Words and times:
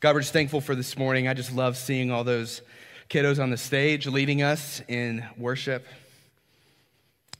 God, 0.00 0.14
we're 0.14 0.20
just 0.20 0.32
thankful 0.32 0.60
for 0.60 0.76
this 0.76 0.96
morning. 0.96 1.26
I 1.26 1.34
just 1.34 1.52
love 1.52 1.76
seeing 1.76 2.12
all 2.12 2.22
those 2.22 2.62
kiddos 3.10 3.42
on 3.42 3.50
the 3.50 3.56
stage 3.56 4.06
leading 4.06 4.42
us 4.42 4.80
in 4.86 5.24
worship. 5.36 5.84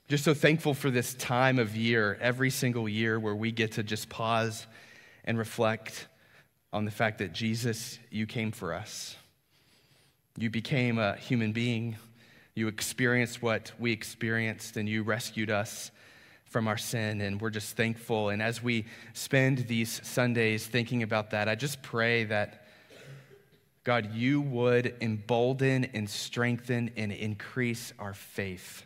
Just 0.08 0.24
so 0.24 0.34
thankful 0.34 0.74
for 0.74 0.90
this 0.90 1.14
time 1.14 1.60
of 1.60 1.76
year, 1.76 2.18
every 2.20 2.50
single 2.50 2.88
year, 2.88 3.20
where 3.20 3.36
we 3.36 3.52
get 3.52 3.70
to 3.74 3.84
just 3.84 4.08
pause 4.08 4.66
and 5.24 5.38
reflect 5.38 6.08
on 6.72 6.84
the 6.84 6.90
fact 6.90 7.18
that 7.18 7.32
Jesus, 7.32 8.00
you 8.10 8.26
came 8.26 8.50
for 8.50 8.74
us. 8.74 9.14
You 10.36 10.50
became 10.50 10.98
a 10.98 11.14
human 11.14 11.52
being. 11.52 11.96
You 12.56 12.66
experienced 12.66 13.40
what 13.40 13.70
we 13.78 13.92
experienced, 13.92 14.76
and 14.76 14.88
you 14.88 15.04
rescued 15.04 15.48
us 15.52 15.92
from 16.48 16.66
our 16.66 16.78
sin, 16.78 17.20
and 17.20 17.40
we're 17.40 17.50
just 17.50 17.76
thankful. 17.76 18.30
And 18.30 18.42
as 18.42 18.62
we 18.62 18.86
spend 19.12 19.68
these 19.68 20.00
Sundays 20.06 20.66
thinking 20.66 21.02
about 21.02 21.30
that, 21.30 21.48
I 21.48 21.54
just 21.54 21.82
pray 21.82 22.24
that, 22.24 22.64
God, 23.84 24.14
you 24.14 24.40
would 24.40 24.94
embolden 25.00 25.84
and 25.94 26.08
strengthen 26.08 26.90
and 26.96 27.12
increase 27.12 27.92
our 27.98 28.14
faith. 28.14 28.84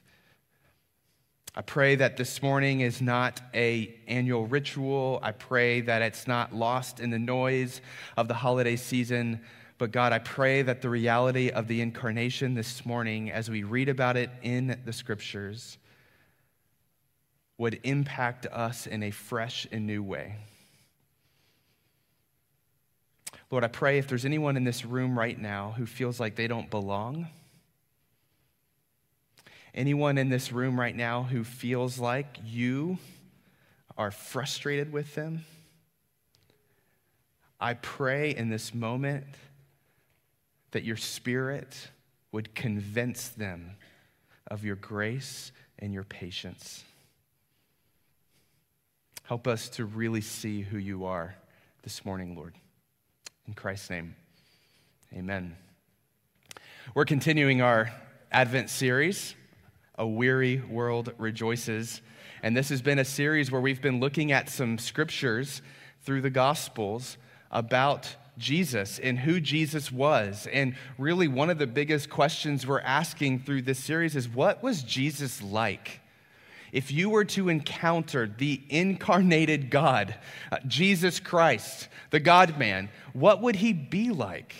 I 1.54 1.60
pray 1.60 1.96
that 1.96 2.16
this 2.16 2.42
morning 2.42 2.80
is 2.80 3.02
not 3.02 3.42
a 3.52 3.94
annual 4.08 4.46
ritual. 4.46 5.20
I 5.22 5.32
pray 5.32 5.82
that 5.82 6.00
it's 6.00 6.26
not 6.26 6.54
lost 6.54 6.98
in 6.98 7.10
the 7.10 7.18
noise 7.18 7.80
of 8.16 8.26
the 8.26 8.34
holiday 8.34 8.76
season. 8.76 9.40
But 9.76 9.90
God, 9.90 10.12
I 10.12 10.18
pray 10.18 10.62
that 10.62 10.80
the 10.80 10.88
reality 10.88 11.50
of 11.50 11.68
the 11.68 11.80
incarnation 11.80 12.54
this 12.54 12.86
morning, 12.86 13.30
as 13.30 13.50
we 13.50 13.64
read 13.64 13.88
about 13.88 14.16
it 14.16 14.30
in 14.42 14.80
the 14.84 14.92
scriptures, 14.92 15.76
would 17.58 17.80
impact 17.84 18.46
us 18.46 18.86
in 18.86 19.02
a 19.02 19.10
fresh 19.10 19.66
and 19.70 19.86
new 19.86 20.02
way. 20.02 20.36
Lord, 23.50 23.64
I 23.64 23.68
pray 23.68 23.98
if 23.98 24.08
there's 24.08 24.24
anyone 24.24 24.56
in 24.56 24.64
this 24.64 24.84
room 24.84 25.18
right 25.18 25.38
now 25.38 25.74
who 25.76 25.84
feels 25.84 26.18
like 26.18 26.36
they 26.36 26.46
don't 26.46 26.70
belong, 26.70 27.28
anyone 29.74 30.16
in 30.16 30.30
this 30.30 30.52
room 30.52 30.80
right 30.80 30.96
now 30.96 31.22
who 31.22 31.44
feels 31.44 31.98
like 31.98 32.38
you 32.44 32.98
are 33.98 34.10
frustrated 34.10 34.90
with 34.92 35.14
them, 35.14 35.44
I 37.60 37.74
pray 37.74 38.34
in 38.34 38.48
this 38.48 38.74
moment 38.74 39.26
that 40.72 40.82
your 40.82 40.96
spirit 40.96 41.90
would 42.32 42.54
convince 42.54 43.28
them 43.28 43.76
of 44.46 44.64
your 44.64 44.76
grace 44.76 45.52
and 45.78 45.92
your 45.92 46.04
patience. 46.04 46.84
Help 49.32 49.48
us 49.48 49.70
to 49.70 49.86
really 49.86 50.20
see 50.20 50.60
who 50.60 50.76
you 50.76 51.06
are 51.06 51.34
this 51.84 52.04
morning, 52.04 52.36
Lord. 52.36 52.52
In 53.48 53.54
Christ's 53.54 53.88
name, 53.88 54.14
amen. 55.10 55.56
We're 56.94 57.06
continuing 57.06 57.62
our 57.62 57.90
Advent 58.30 58.68
series, 58.68 59.34
A 59.96 60.06
Weary 60.06 60.60
World 60.68 61.14
Rejoices. 61.16 62.02
And 62.42 62.54
this 62.54 62.68
has 62.68 62.82
been 62.82 62.98
a 62.98 63.06
series 63.06 63.50
where 63.50 63.62
we've 63.62 63.80
been 63.80 64.00
looking 64.00 64.32
at 64.32 64.50
some 64.50 64.76
scriptures 64.76 65.62
through 66.02 66.20
the 66.20 66.28
Gospels 66.28 67.16
about 67.50 68.14
Jesus 68.36 68.98
and 68.98 69.18
who 69.18 69.40
Jesus 69.40 69.90
was. 69.90 70.46
And 70.52 70.76
really, 70.98 71.26
one 71.26 71.48
of 71.48 71.56
the 71.56 71.66
biggest 71.66 72.10
questions 72.10 72.66
we're 72.66 72.80
asking 72.80 73.44
through 73.44 73.62
this 73.62 73.78
series 73.78 74.14
is 74.14 74.28
what 74.28 74.62
was 74.62 74.82
Jesus 74.82 75.40
like? 75.40 76.01
If 76.72 76.90
you 76.90 77.10
were 77.10 77.24
to 77.26 77.50
encounter 77.50 78.26
the 78.26 78.60
incarnated 78.70 79.70
God, 79.70 80.16
uh, 80.50 80.58
Jesus 80.66 81.20
Christ, 81.20 81.88
the 82.10 82.20
God 82.20 82.58
man, 82.58 82.88
what 83.12 83.42
would 83.42 83.56
he 83.56 83.74
be 83.74 84.10
like? 84.10 84.54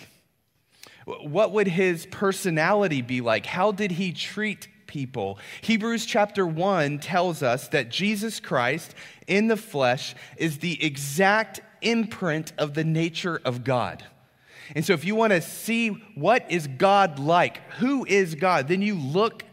What 1.05 1.51
would 1.51 1.67
his 1.67 2.05
personality 2.05 3.01
be 3.01 3.19
like? 3.19 3.45
How 3.47 3.71
did 3.71 3.91
he 3.91 4.13
treat 4.13 4.67
people? 4.85 5.39
Hebrews 5.61 6.05
chapter 6.05 6.45
1 6.45 6.99
tells 6.99 7.41
us 7.41 7.67
that 7.69 7.89
Jesus 7.89 8.39
Christ 8.39 8.93
in 9.27 9.47
the 9.47 9.57
flesh 9.57 10.13
is 10.37 10.59
the 10.59 10.81
exact 10.85 11.61
imprint 11.81 12.53
of 12.57 12.75
the 12.75 12.83
nature 12.83 13.41
of 13.43 13.63
God. 13.63 14.03
And 14.75 14.85
so, 14.85 14.93
if 14.93 15.03
you 15.03 15.15
want 15.15 15.33
to 15.33 15.41
see 15.41 15.89
what 16.15 16.49
is 16.49 16.67
God 16.67 17.19
like, 17.19 17.57
who 17.73 18.05
is 18.05 18.35
God, 18.35 18.69
then 18.69 18.81
you 18.81 18.95
look 18.95 19.43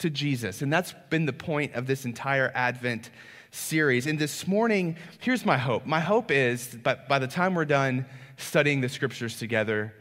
to 0.00 0.10
Jesus. 0.10 0.62
And 0.62 0.72
that's 0.72 0.94
been 1.08 1.26
the 1.26 1.32
point 1.32 1.74
of 1.74 1.86
this 1.86 2.04
entire 2.04 2.52
Advent 2.54 3.10
series. 3.50 4.06
And 4.06 4.18
this 4.18 4.46
morning, 4.46 4.96
here's 5.20 5.44
my 5.44 5.58
hope. 5.58 5.86
My 5.86 6.00
hope 6.00 6.30
is 6.30 6.68
that 6.82 7.08
by 7.08 7.18
the 7.18 7.26
time 7.26 7.54
we're 7.54 7.64
done 7.64 8.06
studying 8.36 8.80
the 8.80 8.88
scriptures 8.88 9.38
together, 9.38 9.94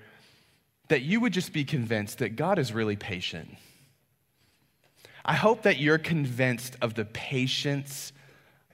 that 0.87 1.01
you 1.01 1.19
would 1.19 1.33
just 1.33 1.53
be 1.53 1.63
convinced 1.63 2.19
that 2.19 2.35
God 2.35 2.59
is 2.59 2.73
really 2.73 2.95
patient. 2.95 3.49
I 5.23 5.33
hope 5.33 5.63
that 5.63 5.77
you're 5.77 5.97
convinced 5.97 6.75
of 6.81 6.95
the 6.95 7.05
patience 7.05 8.13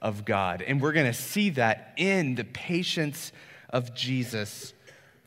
of 0.00 0.24
God. 0.24 0.62
And 0.62 0.80
we're 0.80 0.92
going 0.92 1.06
to 1.06 1.12
see 1.12 1.50
that 1.50 1.92
in 1.96 2.34
the 2.34 2.44
patience 2.44 3.32
of 3.70 3.94
Jesus 3.94 4.72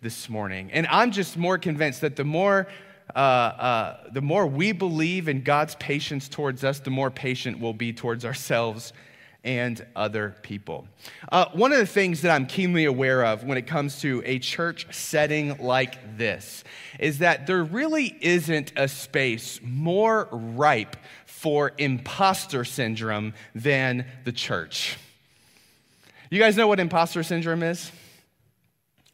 this 0.01 0.29
morning. 0.29 0.71
And 0.71 0.87
I'm 0.87 1.11
just 1.11 1.37
more 1.37 1.57
convinced 1.57 2.01
that 2.01 2.15
the 2.15 2.23
more 2.23 2.67
uh, 3.15 3.19
uh, 3.19 3.97
the 4.11 4.21
more 4.21 4.45
we 4.47 4.71
believe 4.71 5.27
in 5.27 5.41
God's 5.41 5.75
patience 5.75 6.29
towards 6.29 6.63
us, 6.63 6.79
the 6.79 6.91
more 6.91 7.09
patient 7.09 7.59
we'll 7.59 7.73
be 7.73 7.93
towards 7.93 8.25
ourselves 8.25 8.93
and 9.43 9.85
other 9.95 10.35
people. 10.41 10.87
Uh, 11.31 11.45
one 11.53 11.71
of 11.71 11.79
the 11.79 11.85
things 11.85 12.21
that 12.21 12.31
I'm 12.31 12.45
keenly 12.45 12.85
aware 12.85 13.25
of 13.25 13.43
when 13.43 13.57
it 13.57 13.67
comes 13.67 14.01
to 14.01 14.21
a 14.25 14.39
church 14.39 14.87
setting 14.93 15.57
like 15.59 16.17
this 16.17 16.63
is 16.99 17.19
that 17.19 17.47
there 17.47 17.63
really 17.63 18.17
isn't 18.21 18.73
a 18.75 18.87
space 18.87 19.59
more 19.63 20.27
ripe 20.31 20.97
for 21.25 21.71
imposter 21.77 22.65
syndrome 22.65 23.33
than 23.55 24.05
the 24.25 24.31
church. 24.31 24.97
You 26.29 26.39
guys 26.39 26.57
know 26.57 26.67
what 26.67 26.79
imposter 26.79 27.23
syndrome 27.23 27.63
is? 27.63 27.91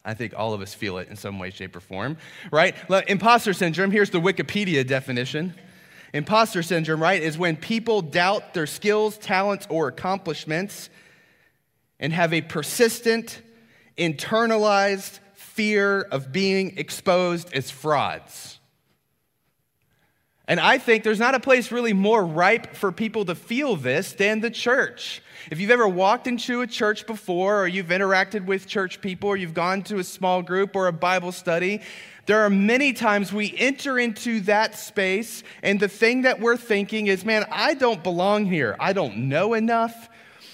I 0.05 0.13
think 0.13 0.33
all 0.37 0.53
of 0.53 0.61
us 0.61 0.73
feel 0.73 0.99
it 0.99 1.09
in 1.09 1.15
some 1.15 1.39
way, 1.39 1.49
shape, 1.49 1.75
or 1.75 1.79
form, 1.79 2.17
right? 2.51 2.75
Imposter 3.07 3.53
syndrome, 3.53 3.89
here's 3.89 4.11
the 4.11 4.21
Wikipedia 4.21 4.85
definition. 4.87 5.55
Imposter 6.13 6.63
syndrome, 6.63 7.01
right, 7.01 7.21
is 7.21 7.37
when 7.37 7.57
people 7.57 8.01
doubt 8.01 8.53
their 8.53 8.67
skills, 8.67 9.17
talents, 9.17 9.67
or 9.69 9.87
accomplishments 9.87 10.89
and 11.99 12.13
have 12.13 12.33
a 12.33 12.41
persistent, 12.41 13.41
internalized 13.97 15.19
fear 15.33 16.01
of 16.01 16.31
being 16.31 16.77
exposed 16.77 17.51
as 17.53 17.71
frauds. 17.71 18.59
And 20.47 20.59
I 20.59 20.77
think 20.77 21.03
there's 21.03 21.19
not 21.19 21.33
a 21.33 21.39
place 21.39 21.71
really 21.71 21.93
more 21.93 22.23
ripe 22.23 22.75
for 22.75 22.91
people 22.91 23.25
to 23.25 23.35
feel 23.35 23.75
this 23.75 24.13
than 24.13 24.41
the 24.41 24.51
church. 24.51 25.21
If 25.49 25.59
you've 25.59 25.71
ever 25.71 25.87
walked 25.87 26.27
into 26.27 26.61
a 26.61 26.67
church 26.67 27.07
before, 27.07 27.63
or 27.63 27.67
you've 27.67 27.87
interacted 27.87 28.45
with 28.45 28.67
church 28.67 29.01
people, 29.01 29.29
or 29.29 29.37
you've 29.37 29.53
gone 29.53 29.81
to 29.83 29.97
a 29.97 30.03
small 30.03 30.41
group 30.41 30.75
or 30.75 30.87
a 30.87 30.93
Bible 30.93 31.31
study, 31.31 31.81
there 32.27 32.41
are 32.41 32.49
many 32.49 32.93
times 32.93 33.31
we 33.31 33.55
enter 33.57 33.99
into 33.99 34.39
that 34.41 34.75
space, 34.75 35.43
and 35.61 35.79
the 35.79 35.87
thing 35.87 36.23
that 36.23 36.39
we're 36.39 36.57
thinking 36.57 37.07
is, 37.07 37.23
man, 37.23 37.45
I 37.51 37.75
don't 37.75 38.03
belong 38.03 38.45
here. 38.45 38.75
I 38.79 38.93
don't 38.93 39.29
know 39.29 39.53
enough. 39.53 40.09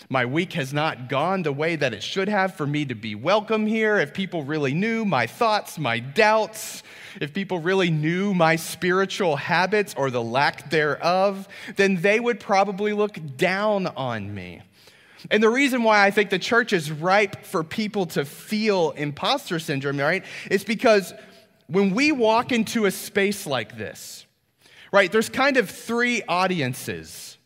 My 0.10 0.26
week 0.26 0.54
has 0.54 0.74
not 0.74 1.08
gone 1.08 1.44
the 1.44 1.54
way 1.54 1.78
that 1.78 1.94
it 1.94 2.04
should 2.04 2.28
have 2.28 2.56
for 2.56 2.68
me 2.68 2.84
to 2.86 2.96
be 2.96 3.16
welcome 3.16 3.66
here. 3.66 3.98
If 3.98 4.14
people 4.14 4.44
really 4.44 4.74
knew 4.74 5.06
my 5.06 5.28
thoughts, 5.28 5.80
my 5.80 6.00
doubts, 6.00 6.84
if 7.20 7.34
people 7.34 7.60
really 7.60 7.90
knew 7.90 8.34
my 8.34 8.56
spiritual 8.56 9.36
habits 9.36 9.94
or 9.98 10.10
the 10.10 10.24
lack 10.24 10.70
thereof, 10.70 11.48
then 11.76 12.02
they 12.02 12.20
would 12.20 12.40
probably 12.40 12.94
look 12.94 13.20
down 13.38 13.88
on 13.88 14.34
me. 14.34 14.62
And 15.30 15.44
the 15.44 15.50
reason 15.50 15.84
why 15.84 16.06
I 16.06 16.12
think 16.12 16.30
the 16.30 16.40
church 16.40 16.74
is 16.74 16.92
ripe 16.92 17.46
for 17.46 17.64
people 17.64 18.06
to 18.08 18.26
feel 18.26 18.92
imposter 18.92 19.60
syndrome, 19.60 20.00
right, 20.00 20.26
is 20.50 20.64
because 20.64 21.14
when 21.68 21.94
we 21.94 22.12
walk 22.12 22.52
into 22.52 22.86
a 22.86 22.92
space 22.92 23.46
like 23.46 23.78
this, 23.78 24.26
right, 24.92 25.12
there's 25.12 25.30
kind 25.30 25.58
of 25.58 25.70
three 25.70 26.24
audiences. 26.28 27.38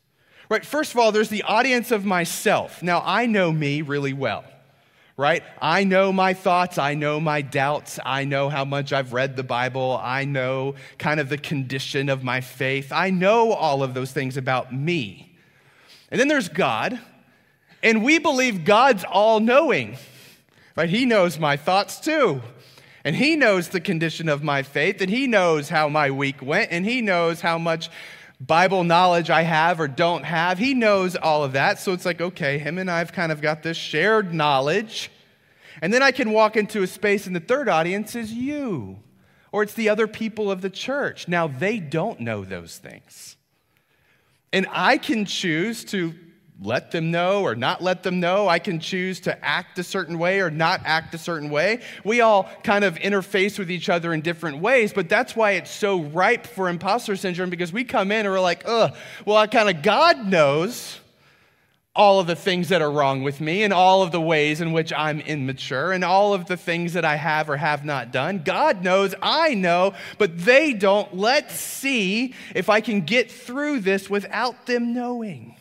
Right, 0.47 0.63
first 0.63 0.91
of 0.91 0.99
all, 0.99 1.11
there's 1.11 1.29
the 1.29 1.41
audience 1.41 1.89
of 1.89 2.05
myself. 2.05 2.83
Now, 2.83 3.01
I 3.03 3.25
know 3.25 3.51
me 3.51 3.81
really 3.81 4.13
well, 4.13 4.43
right? 5.17 5.43
I 5.61 5.85
know 5.85 6.11
my 6.11 6.33
thoughts, 6.33 6.77
I 6.77 6.93
know 6.93 7.19
my 7.19 7.41
doubts, 7.41 7.99
I 8.05 8.25
know 8.25 8.49
how 8.49 8.65
much 8.65 8.91
I've 8.91 9.13
read 9.13 9.35
the 9.35 9.43
Bible, 9.43 9.99
I 10.03 10.25
know 10.25 10.75
kind 10.97 11.19
of 11.19 11.29
the 11.29 11.37
condition 11.37 12.09
of 12.09 12.23
my 12.23 12.41
faith, 12.41 12.91
I 12.91 13.11
know 13.11 13.53
all 13.53 13.81
of 13.81 13.93
those 13.93 14.11
things 14.11 14.35
about 14.35 14.73
me. 14.73 15.37
And 16.11 16.19
then 16.19 16.27
there's 16.27 16.49
God, 16.49 16.99
and 17.81 18.03
we 18.03 18.19
believe 18.19 18.65
God's 18.65 19.05
all 19.05 19.39
knowing, 19.39 19.97
right? 20.75 20.89
He 20.89 21.05
knows 21.05 21.39
my 21.39 21.55
thoughts 21.55 21.99
too. 21.99 22.41
And 23.05 23.15
He 23.15 23.35
knows 23.35 23.69
the 23.69 23.79
condition 23.79 24.27
of 24.27 24.43
my 24.43 24.63
faith, 24.63 24.99
and 24.99 25.11
He 25.11 25.27
knows 25.27 25.69
how 25.69 25.87
my 25.87 26.09
week 26.09 26.41
went, 26.41 26.71
and 26.71 26.83
He 26.83 27.01
knows 27.01 27.39
how 27.39 27.59
much 27.59 27.89
Bible 28.45 28.83
knowledge 28.83 29.29
I 29.29 29.41
have 29.41 29.79
or 29.79 29.87
don't 29.87 30.23
have. 30.23 30.57
He 30.57 30.73
knows 30.73 31.15
all 31.15 31.43
of 31.43 31.53
that. 31.53 31.79
So 31.79 31.93
it's 31.93 32.05
like, 32.05 32.21
okay, 32.21 32.57
Him 32.57 32.77
and 32.77 32.91
I 32.91 32.99
have 32.99 33.11
kind 33.11 33.31
of 33.31 33.41
got 33.41 33.63
this 33.63 33.77
shared 33.77 34.33
knowledge. 34.33 35.09
And 35.81 35.93
then 35.93 36.03
I 36.03 36.11
can 36.11 36.31
walk 36.31 36.55
into 36.55 36.83
a 36.83 36.87
space, 36.87 37.27
and 37.27 37.35
the 37.35 37.41
third 37.41 37.67
audience 37.67 38.15
is 38.15 38.31
you, 38.31 38.99
or 39.51 39.63
it's 39.63 39.73
the 39.73 39.89
other 39.89 40.07
people 40.07 40.49
of 40.49 40.61
the 40.61 40.69
church. 40.69 41.27
Now, 41.27 41.47
they 41.47 41.79
don't 41.79 42.21
know 42.21 42.45
those 42.45 42.77
things. 42.77 43.35
And 44.53 44.67
I 44.71 44.97
can 44.97 45.25
choose 45.25 45.83
to 45.85 46.13
let 46.61 46.91
them 46.91 47.11
know 47.11 47.43
or 47.43 47.55
not 47.55 47.83
let 47.83 48.03
them 48.03 48.19
know. 48.19 48.47
I 48.47 48.59
can 48.59 48.79
choose 48.79 49.19
to 49.21 49.45
act 49.45 49.77
a 49.77 49.83
certain 49.83 50.17
way 50.17 50.39
or 50.39 50.49
not 50.49 50.81
act 50.85 51.13
a 51.13 51.17
certain 51.17 51.49
way. 51.49 51.81
We 52.03 52.21
all 52.21 52.49
kind 52.63 52.85
of 52.85 52.95
interface 52.95 53.59
with 53.59 53.69
each 53.69 53.89
other 53.89 54.13
in 54.13 54.21
different 54.21 54.59
ways, 54.59 54.93
but 54.93 55.09
that's 55.09 55.35
why 55.35 55.51
it's 55.51 55.71
so 55.71 56.01
ripe 56.01 56.47
for 56.47 56.69
imposter 56.69 57.15
syndrome 57.15 57.49
because 57.49 57.73
we 57.73 57.83
come 57.83 58.11
in 58.11 58.25
and 58.25 58.33
we're 58.33 58.39
like, 58.39 58.63
ugh, 58.65 58.95
well, 59.25 59.37
I 59.37 59.47
kind 59.47 59.69
of, 59.69 59.81
God 59.83 60.25
knows 60.27 60.99
all 61.93 62.19
of 62.19 62.27
the 62.27 62.35
things 62.35 62.69
that 62.69 62.81
are 62.81 62.91
wrong 62.91 63.23
with 63.23 63.39
me 63.39 63.63
and 63.63 63.71
all 63.71 64.01
of 64.01 64.11
the 64.11 64.19
ways 64.19 64.59
in 64.59 64.73
which 64.73 64.91
I'm 64.91 65.21
immature 65.21 65.93
and 65.93 66.03
all 66.03 66.33
of 66.33 66.45
the 66.45 66.57
things 66.57 66.93
that 66.93 67.05
I 67.05 67.15
have 67.15 67.49
or 67.49 67.55
have 67.55 67.85
not 67.85 68.11
done. 68.11 68.41
God 68.43 68.83
knows, 68.83 69.15
I 69.21 69.53
know, 69.53 69.93
but 70.17 70.37
they 70.37 70.73
don't. 70.73 71.15
Let's 71.15 71.55
see 71.55 72.33
if 72.53 72.69
I 72.69 72.81
can 72.81 73.01
get 73.01 73.31
through 73.31 73.79
this 73.79 74.09
without 74.09 74.65
them 74.65 74.93
knowing. 74.93 75.55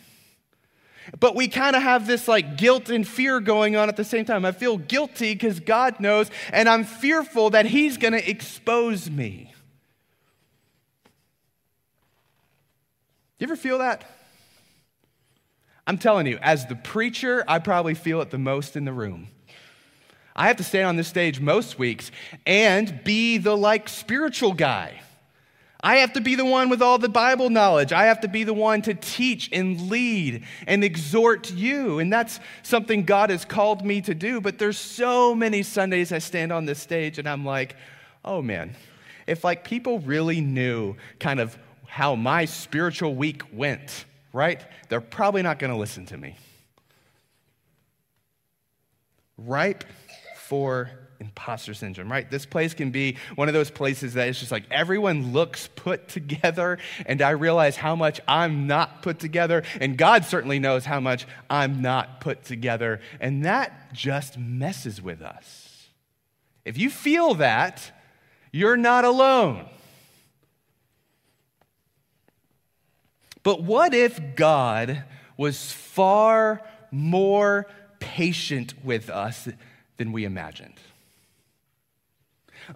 But 1.20 1.36
we 1.36 1.48
kind 1.48 1.76
of 1.76 1.82
have 1.82 2.06
this 2.06 2.26
like 2.26 2.56
guilt 2.56 2.90
and 2.90 3.06
fear 3.06 3.40
going 3.40 3.76
on 3.76 3.88
at 3.88 3.96
the 3.96 4.04
same 4.04 4.24
time. 4.24 4.44
I 4.44 4.52
feel 4.52 4.78
guilty 4.78 5.34
because 5.34 5.60
God 5.60 6.00
knows, 6.00 6.30
and 6.52 6.68
I'm 6.68 6.84
fearful 6.84 7.50
that 7.50 7.66
He's 7.66 7.96
going 7.96 8.12
to 8.12 8.30
expose 8.30 9.10
me. 9.10 9.52
You 13.38 13.46
ever 13.46 13.56
feel 13.56 13.78
that? 13.78 14.04
I'm 15.86 15.98
telling 15.98 16.26
you, 16.26 16.38
as 16.40 16.66
the 16.66 16.76
preacher, 16.76 17.44
I 17.46 17.58
probably 17.58 17.94
feel 17.94 18.22
it 18.22 18.30
the 18.30 18.38
most 18.38 18.74
in 18.74 18.84
the 18.84 18.92
room. 18.92 19.28
I 20.34 20.48
have 20.48 20.56
to 20.56 20.64
stand 20.64 20.86
on 20.86 20.96
this 20.96 21.08
stage 21.08 21.40
most 21.40 21.78
weeks 21.78 22.10
and 22.46 23.04
be 23.04 23.38
the 23.38 23.56
like 23.56 23.88
spiritual 23.88 24.52
guy. 24.52 25.00
I 25.84 25.96
have 25.96 26.14
to 26.14 26.22
be 26.22 26.34
the 26.34 26.46
one 26.46 26.70
with 26.70 26.80
all 26.80 26.96
the 26.96 27.10
Bible 27.10 27.50
knowledge. 27.50 27.92
I 27.92 28.06
have 28.06 28.22
to 28.22 28.28
be 28.28 28.42
the 28.42 28.54
one 28.54 28.80
to 28.82 28.94
teach 28.94 29.50
and 29.52 29.90
lead 29.90 30.44
and 30.66 30.82
exhort 30.82 31.52
you. 31.52 31.98
And 31.98 32.10
that's 32.10 32.40
something 32.62 33.04
God 33.04 33.28
has 33.28 33.44
called 33.44 33.84
me 33.84 34.00
to 34.00 34.14
do. 34.14 34.40
But 34.40 34.58
there's 34.58 34.78
so 34.78 35.34
many 35.34 35.62
Sundays 35.62 36.10
I 36.10 36.20
stand 36.20 36.52
on 36.52 36.64
this 36.64 36.78
stage 36.78 37.18
and 37.18 37.28
I'm 37.28 37.44
like, 37.44 37.76
oh 38.24 38.40
man, 38.40 38.74
if 39.26 39.44
like 39.44 39.62
people 39.62 39.98
really 39.98 40.40
knew 40.40 40.96
kind 41.20 41.38
of 41.38 41.58
how 41.86 42.14
my 42.14 42.46
spiritual 42.46 43.14
week 43.14 43.42
went, 43.52 44.06
right? 44.32 44.64
They're 44.88 45.02
probably 45.02 45.42
not 45.42 45.58
going 45.58 45.70
to 45.70 45.78
listen 45.78 46.06
to 46.06 46.16
me. 46.16 46.38
Ripe 49.36 49.84
for 50.38 50.90
imposter 51.24 51.74
syndrome, 51.74 52.10
right? 52.10 52.30
This 52.30 52.46
place 52.46 52.74
can 52.74 52.90
be 52.90 53.16
one 53.34 53.48
of 53.48 53.54
those 53.54 53.70
places 53.70 54.14
that 54.14 54.28
it's 54.28 54.38
just 54.38 54.52
like 54.52 54.64
everyone 54.70 55.32
looks 55.32 55.68
put 55.74 56.08
together, 56.08 56.78
and 57.06 57.22
I 57.22 57.30
realize 57.30 57.76
how 57.76 57.96
much 57.96 58.20
I'm 58.28 58.66
not 58.66 59.02
put 59.02 59.18
together, 59.18 59.62
and 59.80 59.96
God 59.96 60.24
certainly 60.24 60.58
knows 60.58 60.84
how 60.84 61.00
much 61.00 61.26
I'm 61.48 61.82
not 61.82 62.20
put 62.20 62.44
together, 62.44 63.00
and 63.20 63.44
that 63.44 63.92
just 63.92 64.38
messes 64.38 65.00
with 65.00 65.22
us. 65.22 65.88
If 66.64 66.78
you 66.78 66.90
feel 66.90 67.34
that, 67.34 67.90
you're 68.52 68.76
not 68.76 69.04
alone. 69.04 69.66
But 73.42 73.62
what 73.62 73.92
if 73.92 74.36
God 74.36 75.04
was 75.36 75.72
far 75.72 76.62
more 76.90 77.66
patient 77.98 78.74
with 78.84 79.10
us 79.10 79.48
than 79.96 80.12
we 80.12 80.24
imagined? 80.24 80.74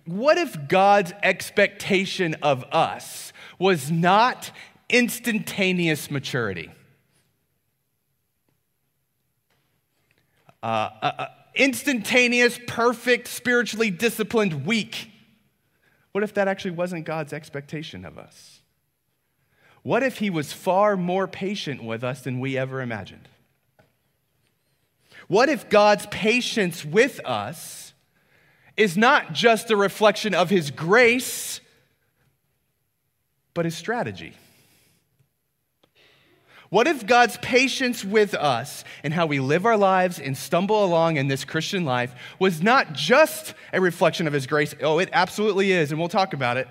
What 0.05 0.39
if 0.39 0.69
God's 0.69 1.13
expectation 1.23 2.35
of 2.43 2.65
us 2.73 3.33
was 3.59 3.91
not 3.91 4.51
instantaneous 4.89 6.11
maturity? 6.11 6.71
Uh, 10.63 10.67
uh, 10.67 11.13
uh, 11.19 11.27
instantaneous, 11.55 12.59
perfect, 12.67 13.29
spiritually 13.29 13.91
disciplined 13.91 14.67
week. 14.67 15.11
What 16.13 16.25
if 16.25 16.35
that 16.35 16.49
actually 16.49 16.73
wasn't 16.73 17.05
God's 17.05 17.33
expectation 17.33 18.05
of 18.05 18.19
us? 18.19 18.61
What 19.83 20.03
if 20.03 20.19
he 20.19 20.31
was 20.31 20.53
far 20.53 20.97
more 20.97 21.29
patient 21.29 21.83
with 21.83 22.03
us 22.03 22.23
than 22.23 22.41
we 22.41 22.59
ever 22.59 22.81
imagined? 22.81 23.29
What 25.29 25.49
if 25.49 25.69
God's 25.69 26.07
patience 26.07 26.85
with 26.85 27.21
us 27.25 27.88
is 28.79 28.97
not 28.97 29.33
just 29.33 29.71
a 29.71 29.77
reflection 29.77 30.35
of 30.35 30.49
his 30.49 30.71
grace, 30.71 31.61
but 33.53 33.65
his 33.65 33.77
strategy? 33.77 34.35
What 36.71 36.87
if 36.87 37.07
God's 37.07 37.39
patience 37.39 38.05
with 38.05 38.35
us 38.35 38.85
and 39.03 39.15
how 39.15 39.25
we 39.27 39.41
live 39.41 39.65
our 39.65 39.77
lives 39.77 40.19
and 40.19 40.37
stumble 40.37 40.85
along 40.85 41.17
in 41.17 41.27
this 41.27 41.45
Christian 41.45 41.85
life 41.87 42.15
was 42.39 42.63
not 42.63 42.93
just 42.93 43.55
a 43.73 43.81
reflection 43.81 44.27
of 44.27 44.35
His 44.35 44.47
grace? 44.47 44.75
Oh, 44.83 44.99
it 44.99 45.09
absolutely 45.13 45.73
is, 45.73 45.91
and 45.91 45.99
we'll 45.99 46.11
talk 46.11 46.35
about 46.35 46.59
it. 46.59 46.69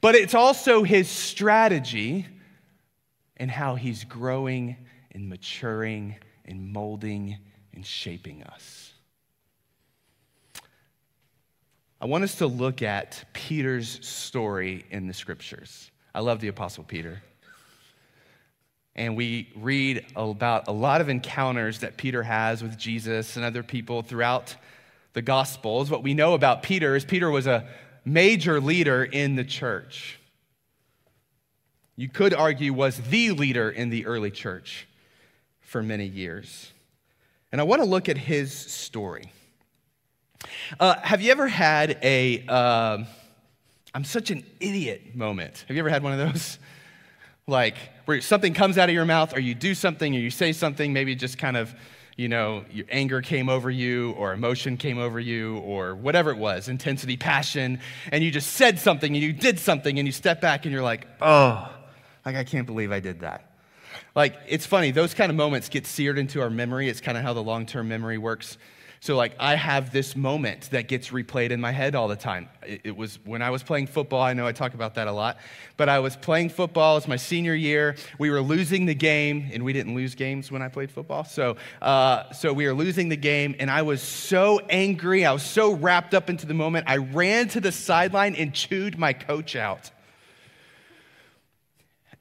But 0.00 0.14
it's 0.14 0.34
also 0.34 0.82
his 0.82 1.08
strategy 1.08 2.26
and 3.36 3.50
how 3.50 3.74
he's 3.74 4.04
growing 4.04 4.76
and 5.10 5.28
maturing 5.28 6.16
and 6.44 6.72
molding 6.72 7.38
and 7.72 7.84
shaping 7.84 8.42
us. 8.44 8.83
I 12.04 12.06
want 12.06 12.22
us 12.22 12.34
to 12.34 12.46
look 12.46 12.82
at 12.82 13.24
Peter's 13.32 14.06
story 14.06 14.84
in 14.90 15.06
the 15.06 15.14
scriptures. 15.14 15.90
I 16.14 16.20
love 16.20 16.38
the 16.38 16.48
Apostle 16.48 16.84
Peter. 16.84 17.22
And 18.94 19.16
we 19.16 19.50
read 19.56 20.04
about 20.14 20.68
a 20.68 20.70
lot 20.70 21.00
of 21.00 21.08
encounters 21.08 21.78
that 21.78 21.96
Peter 21.96 22.22
has 22.22 22.62
with 22.62 22.76
Jesus 22.76 23.36
and 23.36 23.44
other 23.46 23.62
people 23.62 24.02
throughout 24.02 24.54
the 25.14 25.22
Gospels. 25.22 25.90
What 25.90 26.02
we 26.02 26.12
know 26.12 26.34
about 26.34 26.62
Peter 26.62 26.94
is 26.94 27.06
Peter 27.06 27.30
was 27.30 27.46
a 27.46 27.66
major 28.04 28.60
leader 28.60 29.02
in 29.02 29.34
the 29.34 29.44
church. 29.44 30.18
You 31.96 32.10
could 32.10 32.34
argue 32.34 32.74
was 32.74 32.98
the 32.98 33.30
leader 33.30 33.70
in 33.70 33.88
the 33.88 34.04
early 34.04 34.30
church 34.30 34.86
for 35.62 35.82
many 35.82 36.04
years. 36.04 36.70
And 37.50 37.62
I 37.62 37.64
want 37.64 37.80
to 37.80 37.88
look 37.88 38.10
at 38.10 38.18
his 38.18 38.52
story. 38.52 39.32
Uh, 40.78 40.98
have 41.00 41.20
you 41.20 41.30
ever 41.30 41.48
had 41.48 41.98
a 42.02 42.44
uh, 42.48 43.04
I'm 43.94 44.04
such 44.04 44.30
an 44.30 44.44
idiot 44.60 45.14
moment? 45.14 45.64
Have 45.68 45.76
you 45.76 45.80
ever 45.80 45.90
had 45.90 46.02
one 46.02 46.18
of 46.18 46.32
those? 46.32 46.58
Like 47.46 47.76
where 48.06 48.22
something 48.22 48.54
comes 48.54 48.78
out 48.78 48.88
of 48.88 48.94
your 48.94 49.04
mouth, 49.04 49.36
or 49.36 49.38
you 49.38 49.54
do 49.54 49.74
something, 49.74 50.16
or 50.16 50.18
you 50.18 50.30
say 50.30 50.54
something, 50.54 50.94
maybe 50.94 51.14
just 51.14 51.36
kind 51.36 51.58
of 51.58 51.74
you 52.16 52.28
know, 52.28 52.64
your 52.70 52.86
anger 52.90 53.20
came 53.20 53.48
over 53.48 53.70
you 53.70 54.12
or 54.12 54.32
emotion 54.32 54.76
came 54.76 54.98
over 54.98 55.18
you 55.18 55.58
or 55.58 55.94
whatever 55.94 56.30
it 56.30 56.38
was, 56.38 56.68
intensity, 56.68 57.16
passion, 57.16 57.80
and 58.12 58.22
you 58.22 58.30
just 58.30 58.52
said 58.52 58.78
something 58.78 59.14
and 59.14 59.22
you 59.22 59.32
did 59.32 59.58
something 59.58 59.98
and 59.98 60.06
you 60.06 60.12
step 60.12 60.40
back 60.40 60.64
and 60.64 60.72
you're 60.72 60.82
like, 60.82 61.06
oh, 61.20 61.70
like 62.24 62.36
I 62.36 62.44
can't 62.44 62.66
believe 62.66 62.92
I 62.92 63.00
did 63.00 63.20
that. 63.20 63.50
Like, 64.14 64.36
it's 64.46 64.64
funny, 64.64 64.92
those 64.92 65.12
kind 65.12 65.30
of 65.30 65.36
moments 65.36 65.68
get 65.68 65.86
seared 65.86 66.18
into 66.18 66.40
our 66.40 66.50
memory. 66.50 66.88
It's 66.88 67.00
kind 67.00 67.18
of 67.18 67.24
how 67.24 67.32
the 67.32 67.42
long 67.42 67.66
term 67.66 67.88
memory 67.88 68.18
works. 68.18 68.58
So, 69.04 69.16
like, 69.16 69.34
I 69.38 69.54
have 69.54 69.92
this 69.92 70.16
moment 70.16 70.70
that 70.70 70.88
gets 70.88 71.10
replayed 71.10 71.50
in 71.50 71.60
my 71.60 71.72
head 71.72 71.94
all 71.94 72.08
the 72.08 72.16
time. 72.16 72.48
It, 72.66 72.80
it, 72.84 72.96
was 72.96 73.18
when 73.26 73.42
I 73.42 73.50
was 73.50 73.62
playing 73.62 73.88
football. 73.88 74.22
I 74.22 74.32
know 74.32 74.46
I 74.46 74.52
talk 74.52 74.72
about 74.72 74.94
that 74.94 75.08
a 75.08 75.12
lot, 75.12 75.36
but 75.76 75.90
I 75.90 75.98
was 75.98 76.16
playing 76.16 76.48
football. 76.48 76.96
It's 76.96 77.06
my 77.06 77.16
senior 77.16 77.52
year. 77.52 77.96
We 78.18 78.30
were 78.30 78.40
losing 78.40 78.86
the 78.86 78.94
game, 78.94 79.50
and 79.52 79.62
we 79.62 79.74
didn't 79.74 79.94
lose 79.94 80.14
games 80.14 80.50
when 80.50 80.62
I 80.62 80.68
played 80.68 80.90
football. 80.90 81.24
So, 81.24 81.56
uh, 81.82 82.32
so 82.32 82.54
we 82.54 82.66
were 82.66 82.72
losing 82.72 83.10
the 83.10 83.16
game, 83.18 83.54
and 83.58 83.70
I 83.70 83.82
was 83.82 84.00
so 84.00 84.60
angry. 84.70 85.26
I 85.26 85.32
was 85.32 85.42
so 85.42 85.74
wrapped 85.74 86.14
up 86.14 86.30
into 86.30 86.46
the 86.46 86.54
moment. 86.54 86.86
I 86.88 86.96
ran 86.96 87.48
to 87.48 87.60
the 87.60 87.72
sideline 87.72 88.34
and 88.36 88.54
chewed 88.54 88.98
my 88.98 89.12
coach 89.12 89.54
out. 89.54 89.90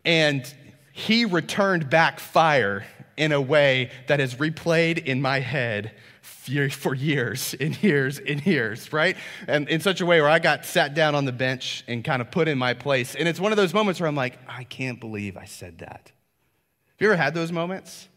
And 0.03 0.53
he 0.91 1.23
returned 1.23 1.89
back 1.89 2.19
fire 2.19 2.85
in 3.15 3.31
a 3.31 3.39
way 3.39 3.89
that 4.07 4.19
has 4.19 4.35
replayed 4.35 5.05
in 5.05 5.21
my 5.21 5.39
head 5.39 5.93
for 6.23 6.95
years 6.95 7.53
and 7.59 7.81
years 7.83 8.19
and 8.19 8.45
years, 8.45 8.91
right? 8.93 9.17
And 9.47 9.67
in 9.67 9.81
such 9.81 10.01
a 10.01 10.05
way 10.05 10.21
where 10.21 10.29
I 10.29 10.39
got 10.39 10.65
sat 10.65 10.93
down 10.93 11.15
on 11.15 11.25
the 11.25 11.31
bench 11.31 11.83
and 11.87 12.03
kind 12.03 12.21
of 12.21 12.31
put 12.31 12.47
in 12.47 12.57
my 12.57 12.73
place. 12.73 13.15
And 13.15 13.27
it's 13.27 13.39
one 13.39 13.51
of 13.51 13.57
those 13.57 13.73
moments 13.73 13.99
where 13.99 14.07
I'm 14.07 14.15
like, 14.15 14.37
I 14.47 14.63
can't 14.63 14.99
believe 14.99 15.37
I 15.37 15.45
said 15.45 15.79
that. 15.79 16.11
Have 16.11 16.99
you 16.99 17.07
ever 17.07 17.15
had 17.15 17.33
those 17.33 17.51
moments? 17.51 18.07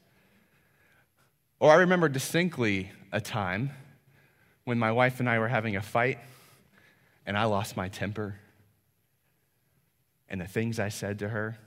Or 1.58 1.70
I 1.70 1.76
remember 1.76 2.08
distinctly 2.08 2.90
a 3.12 3.20
time 3.20 3.70
when 4.64 4.78
my 4.78 4.92
wife 4.92 5.20
and 5.20 5.28
I 5.28 5.38
were 5.38 5.48
having 5.48 5.76
a 5.76 5.82
fight 5.82 6.18
and 7.24 7.36
I 7.36 7.44
lost 7.44 7.76
my 7.76 7.88
temper 7.88 8.36
and 10.28 10.40
the 10.40 10.46
things 10.46 10.78
I 10.78 10.90
said 10.90 11.18
to 11.20 11.28
her. 11.28 11.58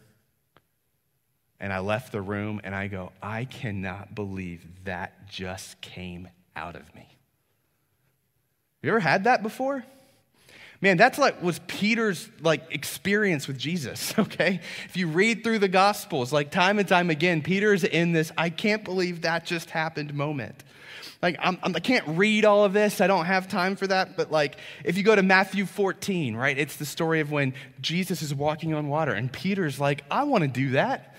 And 1.60 1.74
I 1.74 1.80
left 1.80 2.12
the 2.12 2.22
room 2.22 2.62
and 2.64 2.74
I 2.74 2.88
go, 2.88 3.12
I 3.22 3.46
cannot 3.46 4.16
believe 4.16 4.66
that 4.86 5.28
just 5.28 5.82
came 5.82 6.30
out 6.56 6.76
of 6.76 6.96
me. 6.96 7.18
You 8.82 8.90
ever 8.90 9.00
had 9.00 9.26
that 9.26 9.44
before? 9.44 9.84
Man, 10.82 10.96
that's 10.96 11.20
like 11.20 11.42
was 11.42 11.60
Peter's 11.68 12.30
like 12.42 12.74
experience 12.74 13.48
with 13.48 13.58
Jesus, 13.58 14.14
okay? 14.20 14.62
If 14.86 14.96
you 14.96 15.08
read 15.08 15.44
through 15.44 15.60
the 15.60 15.68
gospels, 15.68 16.32
like 16.32 16.52
time 16.52 16.80
and 16.80 16.88
time 16.88 17.10
again, 17.10 17.42
Peter's 17.42 17.84
in 17.84 18.14
this 18.14 18.32
I 18.38 18.50
can't 18.50 18.84
believe 18.84 19.22
that 19.22 19.46
just 19.46 19.70
happened 19.70 20.14
moment. 20.14 20.64
Like 21.22 21.38
I'm, 21.42 21.60
I'm, 21.62 21.76
I 21.76 21.82
can 21.82 22.06
not 22.06 22.18
read 22.18 22.46
all 22.46 22.64
of 22.64 22.72
this. 22.72 23.02
I 23.02 23.08
don't 23.08 23.26
have 23.26 23.50
time 23.50 23.76
for 23.76 23.88
that, 23.88 24.16
but 24.16 24.32
like 24.32 24.58
if 24.86 24.98
you 24.98 25.04
go 25.04 25.14
to 25.14 25.24
Matthew 25.24 25.66
14, 25.66 26.38
right? 26.38 26.58
It's 26.58 26.78
the 26.78 26.86
story 26.86 27.20
of 27.20 27.30
when 27.30 27.54
Jesus 27.82 28.22
is 28.22 28.34
walking 28.34 28.74
on 28.74 28.88
water 28.88 29.12
and 29.12 29.30
Peter's 29.30 29.82
like, 29.82 30.06
"I 30.10 30.24
want 30.24 30.44
to 30.44 30.48
do 30.48 30.72
that." 30.72 31.18